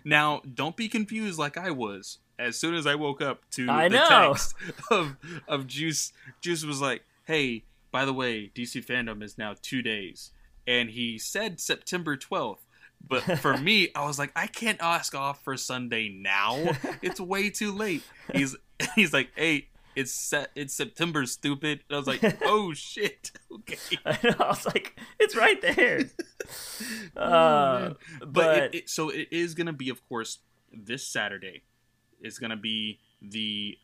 [0.05, 2.19] now, don't be confused like I was.
[2.39, 4.09] As soon as I woke up to I the know.
[4.35, 4.55] text
[4.91, 5.17] of
[5.49, 10.31] of Juice, Juice was like, "Hey, by the way, DC FanDome is now two days."
[10.67, 12.59] and he said September 12th.
[13.07, 16.75] But for me, I was like, I can't ask off for Sunday now.
[17.03, 18.03] It's way too late.
[18.33, 18.57] He's
[18.95, 20.51] he's like, hey, it's set.
[20.55, 21.81] It's September, stupid.
[21.89, 23.33] And I was like, oh shit.
[23.57, 23.79] Okay.
[24.05, 26.03] I, know, I was like, it's right there.
[27.17, 30.39] oh, uh, but, but it, it, so it is gonna be, of course,
[30.73, 31.63] this Saturday.
[32.21, 33.79] Is gonna be the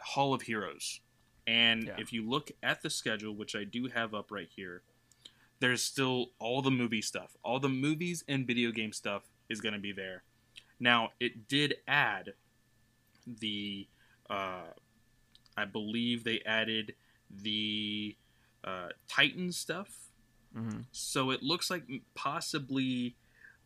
[0.00, 1.00] Hall of Heroes,
[1.46, 1.94] and yeah.
[1.98, 4.82] if you look at the schedule, which I do have up right here,
[5.60, 7.36] there's still all the movie stuff.
[7.42, 10.22] All the movies and video game stuff is going to be there.
[10.78, 12.34] Now, it did add
[13.26, 13.88] the,
[14.28, 14.72] uh,
[15.56, 16.94] I believe they added
[17.30, 18.16] the
[18.64, 20.10] uh, Titan stuff.
[20.56, 20.80] Mm-hmm.
[20.92, 21.84] So it looks like
[22.14, 23.16] possibly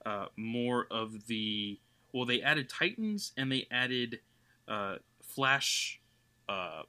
[0.05, 1.79] uh, more of the.
[2.13, 4.21] Well, they added Titans and they added
[4.67, 6.01] uh, Flash
[6.49, 6.83] uh,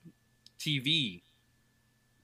[0.59, 1.21] TV.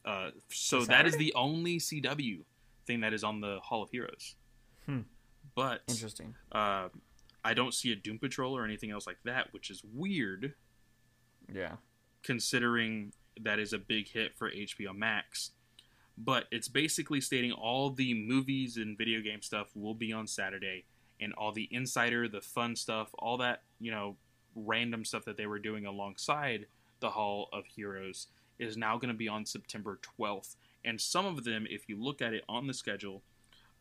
[0.03, 2.39] Uh, so that is the only CW
[2.86, 4.36] thing that is on the Hall of Heroes.
[4.86, 5.01] Hmm.
[5.53, 6.34] But interesting.
[6.51, 6.89] Uh,
[7.43, 10.53] I don't see a Doom Patrol or anything else like that, which is weird.
[11.53, 11.73] Yeah.
[12.24, 15.51] Considering that is a big hit for HBO Max.
[16.18, 20.86] but it's basically stating all the movies and video game stuff will be on Saturday,
[21.22, 24.15] and all the insider, the fun stuff, all that you know,
[24.55, 26.65] random stuff that they were doing alongside
[26.99, 28.28] the Hall of Heroes
[28.59, 30.55] is now going to be on September 12th.
[30.84, 33.22] And some of them, if you look at it on the schedule,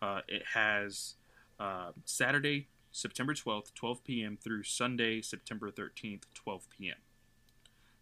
[0.03, 1.14] uh, it has
[1.59, 4.39] uh, Saturday, September 12th, 12 p.m.
[4.43, 6.97] through Sunday, September 13th, 12 p.m.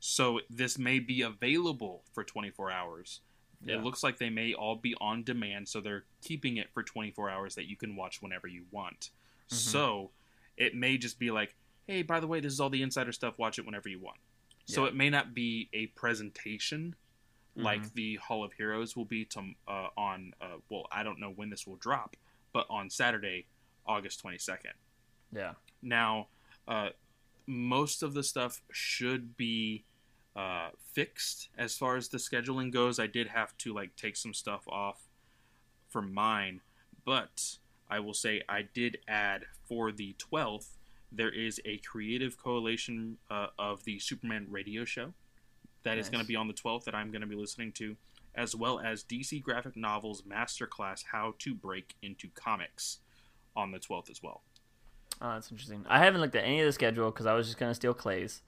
[0.07, 3.21] So this may be available for 24 hours.
[3.65, 3.77] Yeah.
[3.77, 7.31] It looks like they may all be on demand, so they're keeping it for 24
[7.31, 9.01] hours that you can watch whenever you want.
[9.49, 9.57] Mm-hmm.
[9.57, 10.11] So
[10.59, 11.55] it may just be like,
[11.87, 13.39] hey, by the way, this is all the insider stuff.
[13.39, 14.19] Watch it whenever you want.
[14.67, 14.75] Yeah.
[14.75, 16.97] So it may not be a presentation
[17.57, 17.95] like mm-hmm.
[17.95, 20.35] the Hall of Heroes will be to, uh, on.
[20.39, 22.15] Uh, well, I don't know when this will drop,
[22.53, 23.47] but on Saturday,
[23.87, 24.73] August twenty second.
[25.33, 25.53] Yeah.
[25.81, 26.29] Now,
[26.69, 26.91] uh,
[27.47, 29.85] most of the stuff should be
[30.37, 32.99] uh, fixed as far as the scheduling goes.
[32.99, 35.09] I did have to like take some stuff off
[35.89, 36.61] for mine,
[37.05, 37.59] but
[37.89, 40.77] I will say I did add for the twelfth.
[41.13, 45.15] There is a creative coalition uh, of the Superman radio show
[45.85, 46.07] that nice.
[46.07, 47.97] is going to be on the 12th that I'm going to be listening to,
[48.35, 52.99] as well as DC Graphic Novels Masterclass How to Break into Comics
[53.55, 54.43] on the 12th as well.
[55.23, 55.85] Oh, that's interesting.
[55.89, 57.95] I haven't looked at any of the schedule because I was just going to steal
[57.95, 58.43] Clay's.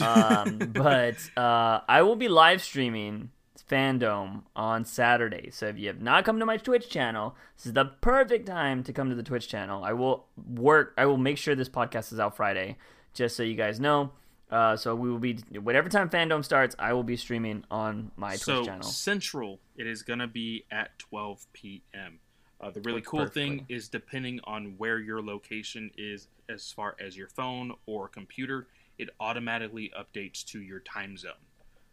[0.00, 3.30] Um, but uh, I will be live streaming
[3.68, 5.50] FanDome on Saturday.
[5.50, 8.82] So if you have not come to my Twitch channel, this is the perfect time
[8.84, 9.82] to come to the Twitch channel.
[9.82, 10.92] I will work.
[10.98, 12.76] I will make sure this podcast is out Friday,
[13.14, 14.12] just so you guys know.
[14.50, 18.36] Uh, so we will be whatever time FanDome starts, I will be streaming on my
[18.36, 18.82] so Twitch channel.
[18.82, 22.18] Central, it is gonna be at 12 p.m.
[22.60, 23.42] Uh, the really cool perfectly.
[23.42, 28.66] thing is depending on where your location is, as far as your phone or computer,
[28.98, 31.32] it automatically updates to your time zone.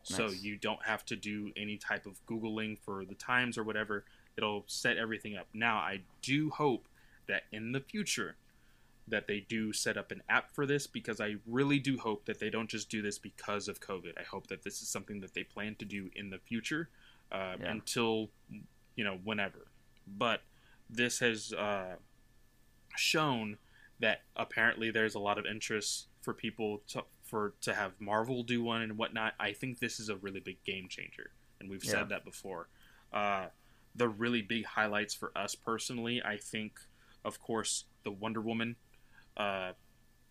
[0.09, 0.17] Nice.
[0.17, 4.05] So you don't have to do any type of googling for the times or whatever.
[4.37, 5.47] It'll set everything up.
[5.53, 6.87] Now I do hope
[7.27, 8.35] that in the future
[9.07, 12.39] that they do set up an app for this because I really do hope that
[12.39, 14.13] they don't just do this because of COVID.
[14.17, 16.89] I hope that this is something that they plan to do in the future
[17.31, 17.71] uh, yeah.
[17.71, 18.29] until,
[18.95, 19.67] you know, whenever.
[20.07, 20.41] But
[20.89, 21.95] this has uh,
[22.95, 23.57] shown
[23.99, 28.63] that apparently there's a lot of interest for people to, for to have Marvel do
[28.63, 29.34] one and whatnot.
[29.39, 31.91] I think this is a really big game changer, and we've yeah.
[31.91, 32.69] said that before.
[33.11, 33.47] Uh,
[33.95, 36.73] the really big highlights for us personally, I think,
[37.25, 38.75] of course, the Wonder Woman
[39.38, 39.71] uh,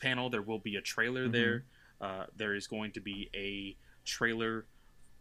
[0.01, 0.31] panel.
[0.31, 1.33] There will be a trailer mm-hmm.
[1.33, 1.65] there.
[2.01, 4.67] Uh, there is going to be a trailer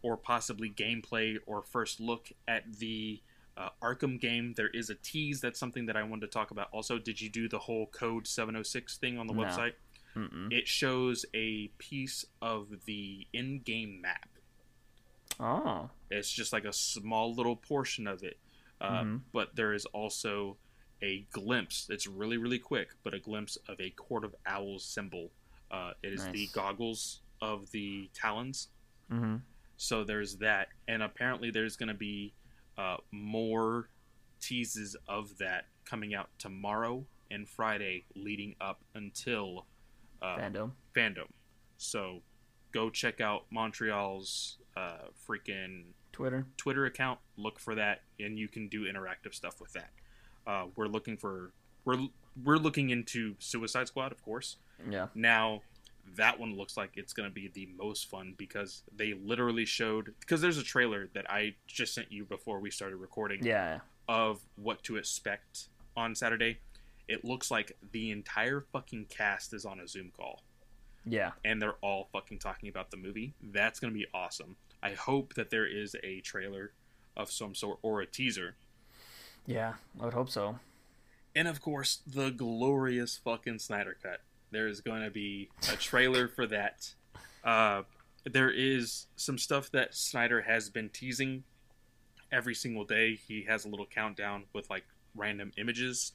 [0.03, 3.19] or possibly gameplay or first look at the
[3.57, 4.53] uh, Arkham game.
[4.55, 5.41] There is a tease.
[5.41, 6.67] That's something that I wanted to talk about.
[6.71, 9.41] Also, did you do the whole Code 706 thing on the no.
[9.41, 9.73] website?
[10.17, 10.51] Mm-mm.
[10.51, 14.29] It shows a piece of the in game map.
[15.39, 15.89] Oh.
[16.09, 18.37] It's just like a small little portion of it.
[18.81, 19.17] Uh, mm-hmm.
[19.31, 20.57] But there is also
[21.01, 21.87] a glimpse.
[21.89, 25.31] It's really really quick, but a glimpse of a court of owls symbol.
[25.69, 26.33] Uh, it is nice.
[26.33, 28.69] the goggles of the talons.
[29.11, 29.37] Mm-hmm.
[29.77, 32.33] So there's that, and apparently there's going to be
[32.77, 33.89] uh, more
[34.41, 39.65] teases of that coming out tomorrow and Friday, leading up until
[40.21, 40.71] uh, FanDome.
[40.95, 41.29] FanDome.
[41.77, 42.21] So
[42.71, 47.19] go check out Montreal's uh, freaking Twitter Twitter account.
[47.37, 49.91] Look for that, and you can do interactive stuff with that.
[50.45, 51.51] Uh, we're looking for
[51.85, 52.07] we're
[52.43, 54.57] we're looking into Suicide Squad, of course.
[54.89, 55.07] Yeah.
[55.15, 55.61] Now
[56.15, 60.13] that one looks like it's going to be the most fun because they literally showed
[60.19, 63.43] because there's a trailer that I just sent you before we started recording.
[63.43, 63.79] Yeah.
[64.07, 66.59] Of what to expect on Saturday.
[67.07, 70.43] It looks like the entire fucking cast is on a Zoom call.
[71.05, 71.31] Yeah.
[71.45, 73.33] And they're all fucking talking about the movie.
[73.41, 74.57] That's going to be awesome.
[74.83, 76.73] I hope that there is a trailer
[77.15, 78.55] of some sort or a teaser
[79.47, 80.59] yeah, I would hope so.
[81.33, 84.21] And of course, the glorious fucking Snyder Cut.
[84.51, 86.93] There is going to be a trailer for that.
[87.43, 87.83] Uh,
[88.25, 91.43] there is some stuff that Snyder has been teasing
[92.31, 93.15] every single day.
[93.15, 94.83] He has a little countdown with like
[95.15, 96.11] random images,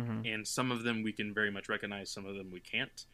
[0.00, 0.26] mm-hmm.
[0.26, 3.04] and some of them we can very much recognize, some of them we can't.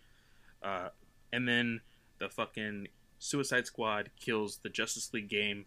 [0.62, 0.88] Uh,
[1.32, 1.80] and then
[2.18, 5.66] the fucking Suicide Squad kills the Justice League game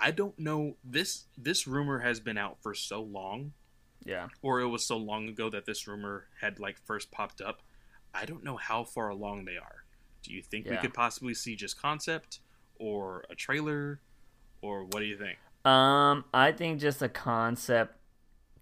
[0.00, 3.52] I don't know this this rumor has been out for so long.
[4.04, 4.28] Yeah.
[4.42, 7.62] Or it was so long ago that this rumor had like first popped up.
[8.14, 9.84] I don't know how far along they are.
[10.22, 10.72] Do you think yeah.
[10.72, 12.40] we could possibly see just concept
[12.76, 14.00] or a trailer
[14.62, 15.38] or what do you think?
[15.64, 17.97] Um, I think just a concept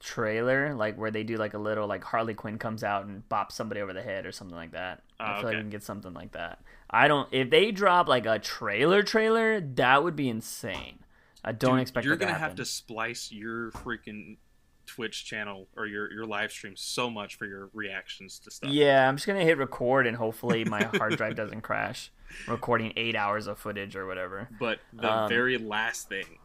[0.01, 3.53] trailer, like where they do like a little like Harley Quinn comes out and bops
[3.53, 5.03] somebody over the head or something like that.
[5.21, 5.49] Uh, I feel okay.
[5.49, 6.61] like we can get something like that.
[6.91, 11.01] I don't if they drop like a trailer trailer, that would be insane.
[11.45, 14.39] I don't Dude, expect you're that to gonna have to splice your freaking
[14.87, 18.73] Twitch channel or your your live stream so much for your reactions to stuff.
[18.73, 22.11] Yeah, I'm just gonna hit record and hopefully my hard drive doesn't crash.
[22.47, 24.51] Recording eight hours of footage or whatever.
[24.51, 26.39] But the Um, very last thing,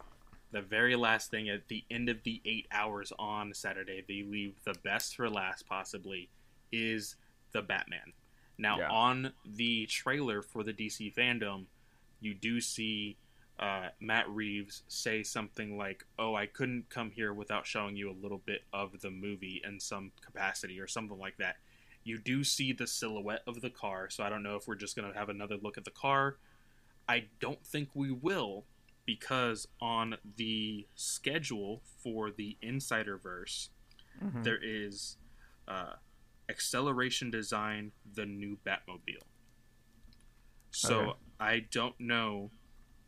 [0.52, 4.56] the very last thing at the end of the eight hours on Saturday, they leave
[4.66, 6.30] the best for last, possibly,
[6.72, 7.16] is
[7.52, 8.14] the Batman.
[8.58, 8.89] Now, Yeah.
[8.91, 11.68] on the trailer for the DC FanDome,
[12.20, 13.18] you do see
[13.60, 18.14] uh, Matt Reeves say something like, "Oh, I couldn't come here without showing you a
[18.14, 21.58] little bit of the movie in some capacity," or something like that.
[22.04, 24.95] You do see the silhouette of the car, so I don't know if we're just
[24.95, 26.38] going to have another look at the car.
[27.08, 28.66] I don't think we will
[29.06, 33.70] because on the schedule for the Insiderverse,
[34.22, 34.43] Mhm.
[34.43, 35.18] there is
[35.68, 35.93] uh,
[36.49, 39.24] Acceleration Design, the new Batmobile.
[40.72, 41.20] So Okay.
[41.39, 42.52] I don't know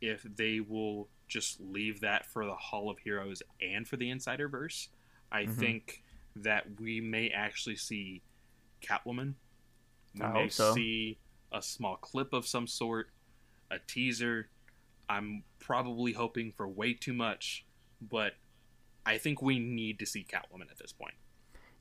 [0.00, 4.88] if they will just leave that for the Hall of Heroes and for the Insiderverse.
[5.32, 5.54] I Mhm.
[5.56, 6.04] think
[6.36, 8.22] that we may actually see
[8.80, 9.34] Catwoman.
[10.14, 10.74] We I may hope so.
[10.74, 11.18] see
[11.52, 13.10] a small clip of some sort,
[13.70, 14.50] a teaser.
[15.08, 17.64] I'm probably hoping for way too much,
[18.00, 18.32] but
[19.06, 21.14] I think we need to see Catwoman at this point.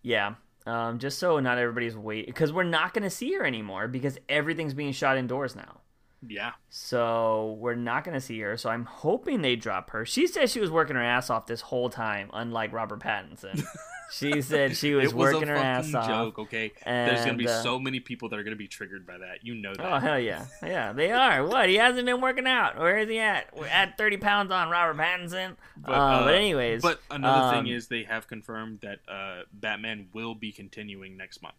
[0.02, 0.36] Yeah.
[0.66, 4.74] Um, just so not everybody's waiting, because we're not gonna see her anymore because everything's
[4.74, 5.82] being shot indoors now.
[6.26, 6.52] Yeah.
[6.70, 8.56] So we're not gonna see her.
[8.58, 10.06] So I'm hoping they drop her.
[10.06, 13.66] She said she was working her ass off this whole time, unlike Robert Pattinson.
[14.14, 16.08] she said she was, it was working a her ass fucking off.
[16.08, 16.72] joke, okay?
[16.86, 19.44] There's gonna be uh, so many people that are gonna be triggered by that.
[19.44, 19.86] You know that.
[19.86, 21.46] Oh hell yeah, yeah they are.
[21.46, 22.78] What he hasn't been working out.
[22.78, 23.56] Where is he at?
[23.56, 25.56] We're at thirty pounds on Robert Pattinson.
[25.78, 29.44] But, uh, uh, but anyways, But another um, thing is they have confirmed that uh,
[29.52, 31.56] Batman will be continuing next month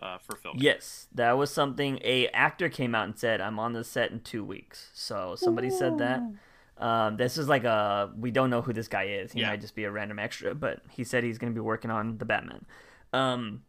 [0.00, 0.62] uh, for filming.
[0.62, 3.40] Yes, that was something a actor came out and said.
[3.40, 4.90] I'm on the set in two weeks.
[4.94, 6.22] So somebody said that.
[6.82, 9.32] Um, this is like a we don't know who this guy is.
[9.32, 9.50] He Yeah.
[9.50, 12.18] might just be a random extra, but he said he's going to be working on
[12.18, 12.66] the Batman.
[13.12, 13.62] Um,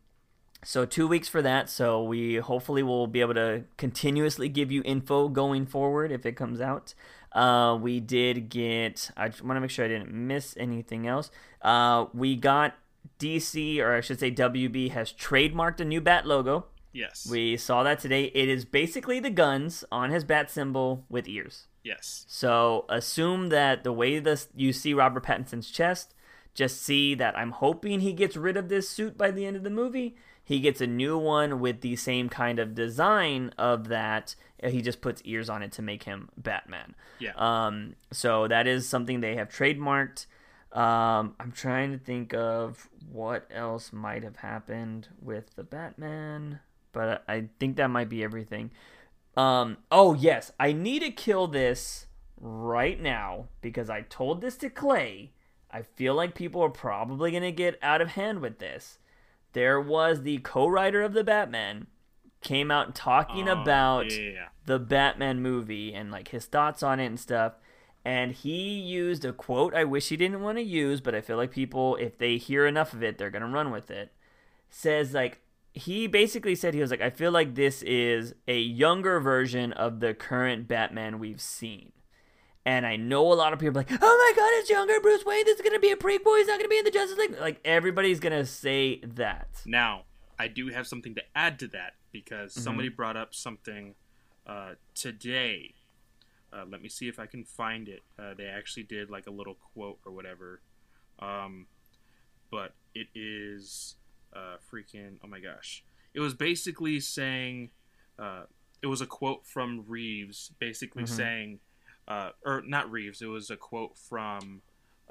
[0.64, 1.70] so two weeks for that.
[1.70, 6.34] So we hopefully will be able to continuously give you info going forward if it
[6.36, 6.94] comes out.
[7.34, 9.12] Uh, we did get.
[9.18, 11.30] I want to make sure I didn't miss anything else.
[11.62, 12.76] Uh, we got
[13.20, 16.66] DC, or I should say WB, has trademarked a new bat logo.
[16.94, 17.28] Yes.
[17.30, 18.26] We saw that today.
[18.36, 21.68] It is basically the guns on his bat symbol with ears.
[21.84, 22.26] Yes.
[22.28, 26.14] So assume that the way this you see Robert Pattinson's chest,
[26.54, 29.64] just see that I'm hoping he gets rid of this suit by the end of
[29.64, 30.16] the movie.
[30.46, 34.36] He gets a new one with the same kind of design of that.
[34.62, 36.96] Uh, He just puts ears on it to make him Batman.
[37.20, 37.32] Yeah.
[37.38, 40.26] Um, so that is something they have trademarked.
[40.74, 46.60] Um, I'm trying to think of what else might have happened with the Batman,
[46.92, 48.72] but I think that might be everything.
[49.36, 52.08] Um, oh yes, I need to kill this
[52.40, 55.32] right now because I told this to Clay.
[55.72, 59.00] I feel like people are probably gonna get out of hand with this.
[59.54, 61.88] There was the co-writer of the Batman
[62.42, 67.06] came out talking Oh, about yeah, the Batman movie and like his thoughts on it
[67.08, 67.54] and stuff.
[68.06, 71.38] And he used a quote I wish he didn't want to use, but I feel
[71.38, 74.12] like people, if they hear enough of it, they're gonna run with it.
[74.70, 75.40] Says like
[75.74, 80.00] he basically said he was like, I feel like this is a younger version of
[80.00, 81.92] the current Batman we've seen.
[82.66, 85.26] And I know a lot of people are like, oh my god, it's younger Bruce
[85.26, 85.44] Wayne.
[85.46, 86.38] This is gonna be a prequel.
[86.38, 87.36] He's not gonna be in the Justice League.
[87.40, 89.48] Like everybody's gonna say that.
[89.66, 90.04] Now,
[90.40, 92.62] I do have something to add to that because Mm-hmm.
[92.64, 93.96] somebody brought up something
[94.48, 95.74] uh, today.
[96.54, 98.02] Uh, let me see if I can find it.
[98.18, 100.62] Uh, they actually did like a little quote or whatever.
[101.20, 101.66] Um,
[102.52, 103.96] but it is
[104.36, 105.84] uh, freaking, oh my gosh.
[106.14, 107.72] It was basically saying,
[108.20, 108.44] uh,
[108.82, 111.08] it was a quote from Reeves, basically Mhm.
[111.10, 111.60] saying,
[112.08, 114.62] uh, or not Reeves, it was a quote from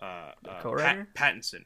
[0.01, 0.74] uh, uh.
[0.76, 1.64] Pat- Pattinson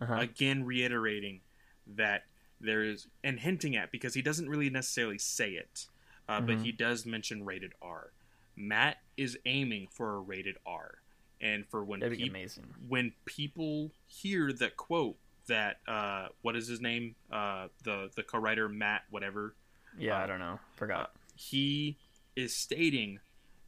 [0.00, 0.14] Uh-huh.
[0.14, 1.42] again reiterating
[1.86, 2.26] that
[2.60, 5.86] there is and hinting at because he doesn't really necessarily say it
[6.28, 6.62] uh, but Mhm.
[6.64, 8.12] he does mention rated r
[8.56, 11.02] matt is aiming for a rated r
[11.40, 12.74] and for when That'd be peop- amazing.
[12.88, 18.68] when people hear that quote that uh, what is his name uh, the the co-writer
[18.68, 19.54] matt whatever
[19.98, 20.58] Yeah, uh, I don't know.
[20.76, 21.12] Forgot.
[21.34, 21.98] he
[22.36, 23.20] is stating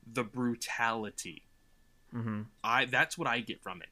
[0.07, 1.43] the brutality
[2.15, 2.43] Mm-hmm.
[2.63, 3.89] I that's what I get from it.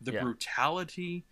[0.00, 0.22] The Yeah.
[0.22, 1.24] brutality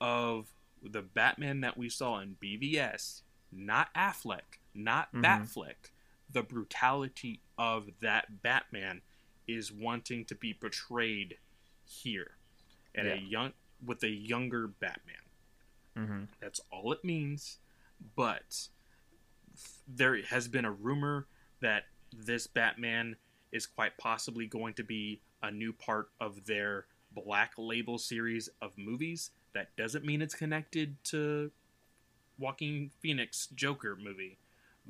[0.00, 0.48] of
[0.82, 3.22] the Batman that we saw in BVS,
[3.52, 5.22] not Affleck, not Mhm.
[5.22, 5.90] Batfleck.
[6.28, 9.02] The brutality of that Batman
[9.46, 11.38] is wanting to be portrayed
[11.84, 12.38] here,
[12.94, 13.52] and a young
[13.84, 15.16] with a younger Batman.
[15.96, 16.24] Mm-hmm.
[16.40, 17.58] That's all it means.
[18.16, 18.68] But
[19.86, 21.26] there has been a rumor
[21.60, 23.16] that this Batman
[23.52, 28.76] is quite possibly going to be a new part of their Black Label series of
[28.76, 29.30] movies.
[29.54, 31.50] That doesn't mean it's connected to
[32.38, 34.38] Joaquin Phoenix Joker movie,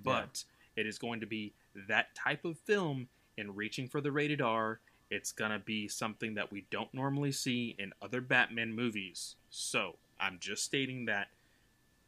[0.03, 0.45] but
[0.77, 0.83] yeah.
[0.83, 1.53] it is going to be
[1.89, 4.81] that type of film in reaching for the rated R.
[5.11, 9.37] It's gonna be something that we don't normally see in other Batman movies.
[9.51, 11.29] So I'm just stating that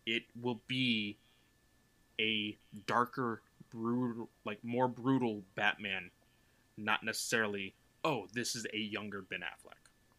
[0.06, 1.18] it will be
[2.18, 2.56] a
[2.86, 6.10] darker, brutal, like more brutal Batman,
[6.76, 7.74] not necessarily.
[8.04, 9.74] Oh, this is a younger Ben Affleck.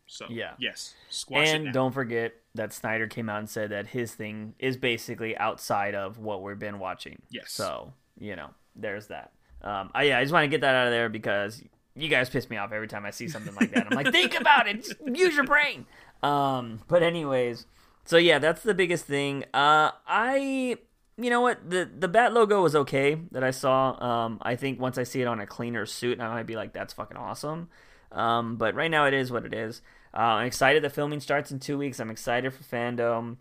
[0.09, 0.93] So yeah, yes,
[1.33, 5.95] and don't forget that Snyder came out and said that his thing is basically outside
[5.95, 7.21] of what we've been watching.
[7.29, 7.51] Yes.
[7.51, 9.31] So you know, there's that.
[9.61, 11.61] Um, I, yeah, I just want to get that out of there because
[11.93, 13.87] you guys piss me off every time I see something like that.
[13.91, 15.85] I'm like, think about it, just use your brain.
[16.23, 17.65] Um, but anyways,
[18.07, 19.43] so yeah, that's the biggest thing.
[19.53, 20.77] Uh, I,
[21.17, 24.01] you know what, the the bat logo was okay that I saw.
[24.01, 26.71] Um, I think once I see it on a cleaner suit, I might be like,
[26.71, 27.69] that's fucking awesome.
[28.13, 29.81] Um, but right now it is what it is.
[30.13, 30.83] Uh, I'm excited.
[30.83, 31.99] The filming starts in two weeks.
[31.99, 33.35] I'm excited for FanDome.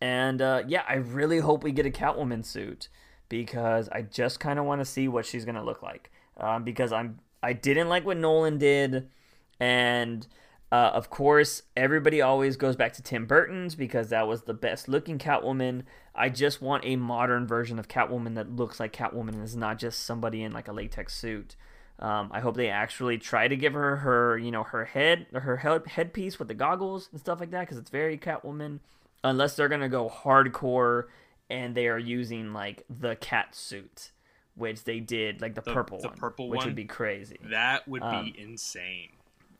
[0.00, 2.88] And uh, yeah, I really hope we get a Catwoman suit
[3.28, 6.12] because I just kind of want to see what she's gonna look like.
[6.36, 9.08] Um, because I'm I didn't like what Nolan did,
[9.58, 10.26] and
[10.74, 14.88] uh, of course everybody always goes back to Tim Burton's because that was the best
[14.88, 15.84] looking Catwoman.
[16.16, 19.78] I just want a modern version of Catwoman that looks like Catwoman and is not
[19.78, 21.54] just somebody in like a latex suit.
[22.00, 25.58] Um, I hope they actually try to give her her you know her head her
[25.58, 28.80] head headpiece with the goggles and stuff like that because it's very Catwoman.
[29.22, 31.04] Unless they're gonna go hardcore
[31.48, 34.10] and they are using like the cat suit,
[34.56, 37.38] which they did like the, the purple the one, purple which one, would be crazy.
[37.44, 39.10] That would um, be insane.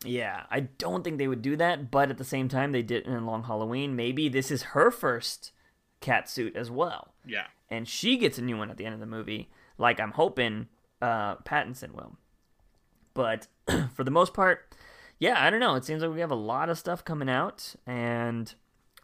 [0.05, 3.05] Yeah, I don't think they would do that, but at the same time, they did
[3.05, 3.95] in Long Halloween.
[3.95, 5.51] Maybe this is her first
[5.99, 7.13] cat suit as well.
[7.25, 10.11] Yeah, and she gets a new one at the end of the movie, like I'm
[10.11, 10.67] hoping
[11.01, 12.17] uh, Pattinson will.
[13.13, 13.47] But
[13.93, 14.75] for the most part,
[15.19, 15.75] yeah, I don't know.
[15.75, 18.53] It seems like we have a lot of stuff coming out, and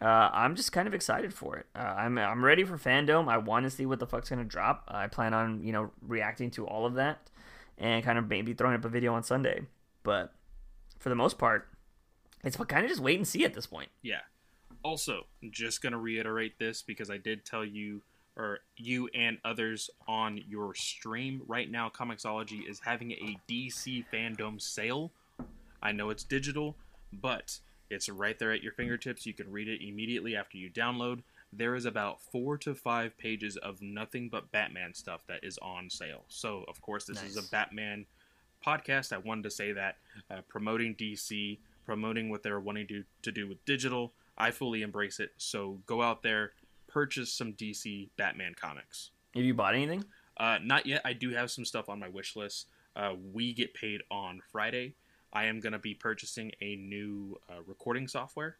[0.01, 1.67] uh, I'm just kind of excited for it.
[1.75, 3.29] Uh, I'm I'm ready for FanDome.
[3.29, 4.83] I want to see what the fuck's gonna drop.
[4.87, 7.29] I plan on you know reacting to all of that,
[7.77, 9.61] and kind of maybe throwing up a video on Sunday.
[10.03, 10.33] But
[11.01, 11.67] for the most part,
[12.43, 13.89] it's kind of just wait and see at this point.
[14.01, 14.21] Yeah.
[14.83, 18.01] Also, I'm just gonna reiterate this because I did tell you
[18.37, 24.61] or you and others on your stream right now comixology is having a dc FanDome
[24.61, 25.11] sale
[25.83, 26.77] i know it's digital
[27.11, 27.59] but
[27.89, 31.21] it's right there at your fingertips you can read it immediately after you download
[31.51, 35.89] there is about four to five pages of nothing but batman stuff that is on
[35.89, 37.31] sale so of course this nice.
[37.31, 38.05] is a batman
[38.65, 39.97] podcast i wanted to say that
[40.29, 45.19] uh, promoting dc promoting what they're wanting to, to do with digital i fully embrace
[45.19, 46.51] it so go out there
[46.91, 49.11] purchase some DC Batman comics.
[49.35, 50.03] Have you bought anything?
[50.37, 51.01] Uh, not yet.
[51.05, 52.67] I do have some stuff on my wish list.
[52.95, 54.95] Uh, we get paid on Friday.
[55.33, 58.57] I am going to be purchasing a new uh, recording software,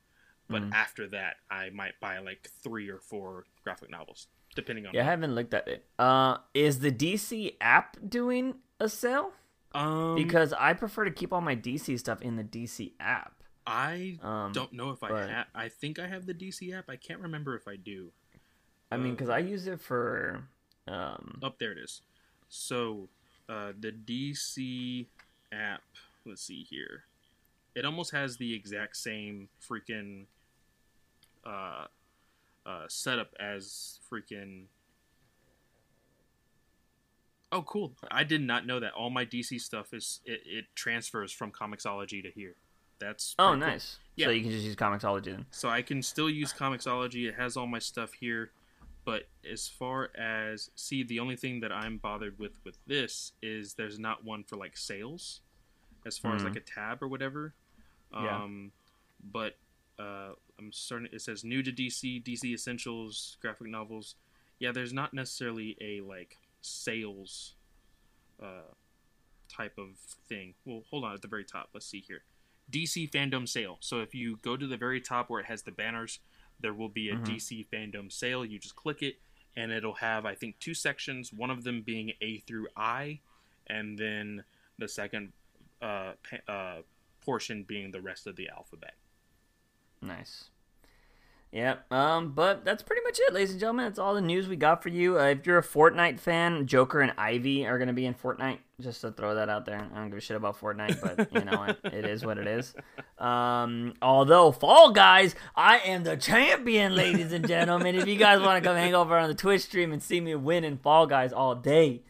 [0.50, 0.74] but mm.
[0.74, 4.94] after that, I might buy like three or four graphic novels, depending on.
[4.94, 5.86] Yeah, I haven't looked at it.
[6.00, 9.32] Uh, is the DC app doing a sale?
[9.74, 13.42] Um, because I prefer to keep all my DC stuff in the DC app.
[13.66, 15.46] I um, don't know if I have.
[15.54, 16.90] I think I have the DC app.
[16.90, 18.12] I can't remember if I do.
[18.92, 20.44] I mean, because I use it for.
[20.88, 21.40] Um...
[21.44, 22.02] Up oh, there it is.
[22.50, 23.08] So,
[23.48, 25.06] uh, the DC
[25.54, 25.84] app.
[26.26, 27.04] Let's see here.
[27.76, 30.26] It almost has the exact same freaking
[31.46, 31.86] uh,
[32.66, 34.66] uh, setup as freaking.
[37.52, 37.94] Oh, cool!
[38.10, 42.24] I did not know that all my DC stuff is it, it transfers from Comixology
[42.24, 42.56] to here.
[43.00, 43.96] That's oh nice.
[43.96, 44.12] Cool.
[44.16, 45.46] Yeah, so you can just use Comixology then.
[45.52, 47.28] So I can still use Comixology.
[47.28, 48.52] It has all my stuff here.
[49.04, 53.74] But as far as see, the only thing that I'm bothered with with this is
[53.74, 55.42] there's not one for like sales,
[56.06, 56.38] as far mm-hmm.
[56.38, 56.80] as like mm-hmm.
[56.80, 57.54] a tab or whatever.
[58.14, 58.44] Yeah.
[58.44, 58.72] Um,
[59.32, 59.58] but
[60.00, 61.10] uh, I'm starting.
[61.12, 64.16] It says new to DC, DC Essentials, graphic novels.
[64.60, 67.54] Yeah, there's not necessarily a like sales
[68.42, 68.74] uh,
[69.50, 69.98] type of
[70.28, 70.54] thing.
[70.66, 71.70] Well, hold on at the very top.
[71.74, 72.24] Let's see here.
[72.72, 73.78] DC FanDome sale.
[73.82, 76.20] So if you go to the very top where it has the banners,
[76.60, 77.34] there will be a mm-hmm.
[77.34, 78.46] DC FanDome sale.
[78.46, 79.16] You just click it,
[79.56, 81.34] and it'll have I think two sections.
[81.34, 83.20] One of them being A through I,
[83.68, 84.44] and then
[84.78, 85.34] the second
[85.82, 86.14] uh,
[86.48, 86.78] uh,
[87.22, 88.94] portion being the rest of the alphabet.
[90.02, 90.46] Nice.
[91.52, 91.92] Yep.
[91.92, 93.86] Um, but that's pretty much it, ladies and gentlemen.
[93.86, 95.20] That's all the news we got for you.
[95.20, 98.60] Uh, if you're a Fortnite fan, Joker and Ivy are going to be in Fortnite.
[98.80, 99.86] Just to throw that out there.
[99.94, 102.48] I don't give a shit about Fortnite, but you know, it, it is what it
[102.48, 102.74] is.
[103.20, 107.96] Um, although Fall Guys, I am the champion, ladies and gentlemen.
[107.96, 110.34] if you guys want to come hang over on the Twitch stream and see me
[110.36, 112.04] win in Fall Guys all day,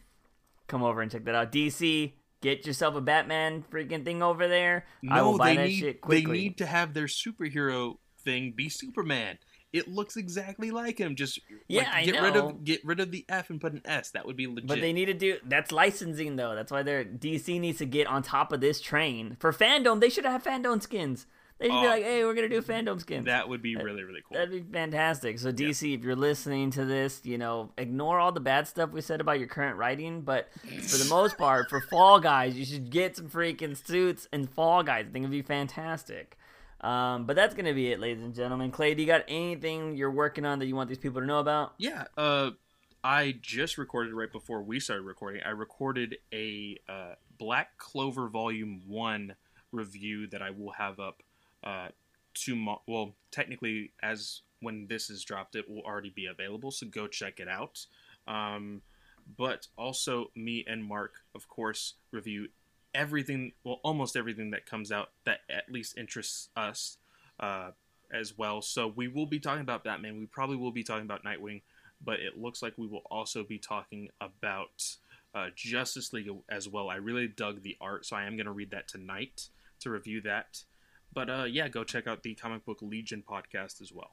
[0.68, 1.50] come over and check that out.
[1.50, 4.86] DC, get yourself a Batman freaking thing over there.
[5.02, 6.24] No, I will buy that need, shit quickly.
[6.24, 9.38] They need to have their superhero thing be Superman.
[9.72, 11.16] It looks exactly like him.
[11.16, 12.22] Just yeah, like, I get know.
[12.24, 14.10] rid of get rid of the F and put an S.
[14.10, 14.66] That would be legit.
[14.66, 16.54] But they need to do that's licensing though.
[16.54, 20.00] That's why they're DC needs to get on top of this train for FanDome.
[20.00, 21.26] They should have FanDome skins.
[21.58, 21.82] They should Oh.
[21.82, 23.24] be like, hey, we're gonna do FanDome skins.
[23.26, 24.36] that would be really really cool.
[24.36, 25.38] That'd be fantastic.
[25.38, 29.00] So DC, if you're listening to this, you know, ignore all the bad stuff we
[29.00, 32.90] said about your current writing, but for the most part, for Fall Guys, you should
[32.90, 35.06] get some freaking suits and Fall Guys.
[35.08, 36.36] I think it'd be fantastic.
[36.82, 38.70] Um, but that's gonna be it, ladies and gentlemen.
[38.70, 41.38] Clay, do you got anything you're working on that you want these people to know
[41.38, 41.74] about?
[41.78, 42.50] Yeah, uh,
[43.04, 45.42] I just recorded right before we started recording.
[45.44, 49.34] I recorded a uh, Black Clover Volume One
[49.70, 51.22] review that I will have up
[51.64, 51.88] uh,
[52.34, 52.82] tomorrow.
[52.86, 56.70] Well, technically, as when this is dropped, it will already be available.
[56.70, 57.84] So go check it out.
[58.26, 58.82] Um,
[59.36, 62.48] but also, me and Mark, of course, review
[62.94, 63.52] everything.
[63.64, 66.98] Well, almost everything that comes out that at least interests us.
[67.40, 67.70] Uh,
[68.12, 68.62] as well.
[68.62, 70.18] So we will be talking about Batman.
[70.18, 71.62] We probably will be talking about Nightwing,
[72.04, 74.96] but it looks like we will also be talking about
[75.34, 76.90] uh, Justice League as well.
[76.90, 79.48] I really dug the art, so I am going to read that tonight
[79.80, 80.62] to review that.
[81.12, 84.12] But uh, yeah, go check out the Comic Book Legion podcast as well.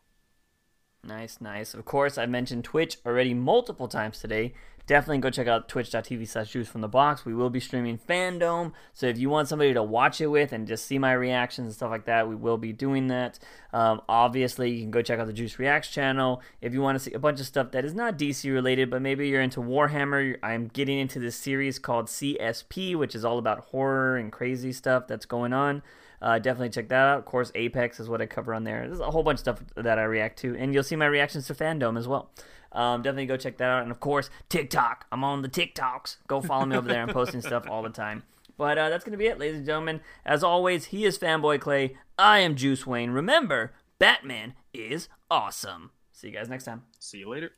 [1.04, 1.74] Nice, nice.
[1.74, 4.54] Of course, I mentioned Twitch already multiple times today.
[4.86, 7.24] Definitely go check out twitch.tv slash juice from the box.
[7.24, 8.74] We will be streaming FanDome.
[8.92, 11.76] So if you want somebody to watch it with and just see my reactions and
[11.76, 13.38] stuff like that, we will be doing that.
[13.72, 16.42] Um, obviously, you can go check out the Juice Reacts channel.
[16.60, 19.04] If you want to see a bunch of stuff that is not DC related, but
[19.04, 23.66] maybe you're into Warhammer, I'm getting into this series called CSP, which is all about
[23.66, 25.84] horror and crazy stuff that's going on.
[26.22, 27.20] Uh, definitely check that out.
[27.20, 28.88] Of course, Apex is what I cover on there.
[28.88, 31.48] There's a whole bunch of stuff that I react to, and you'll see my reactions
[31.48, 32.32] to FanDome as well.
[32.72, 33.84] Um, definitely go check that out.
[33.84, 35.06] And of course, TikTok.
[35.12, 36.18] I'm on the TikToks.
[36.28, 37.02] Go follow me over there.
[37.02, 38.24] I'm posting stuff all the time.
[38.58, 40.02] But uh, that's going to be it, ladies and gentlemen.
[40.26, 41.96] As always, he is Fanboy Clay.
[42.18, 43.12] I am Juice Wayne.
[43.12, 45.92] Remember, Batman is awesome.
[46.12, 46.84] See you guys next time.
[47.00, 47.52] See you later.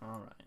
[0.00, 0.43] All right.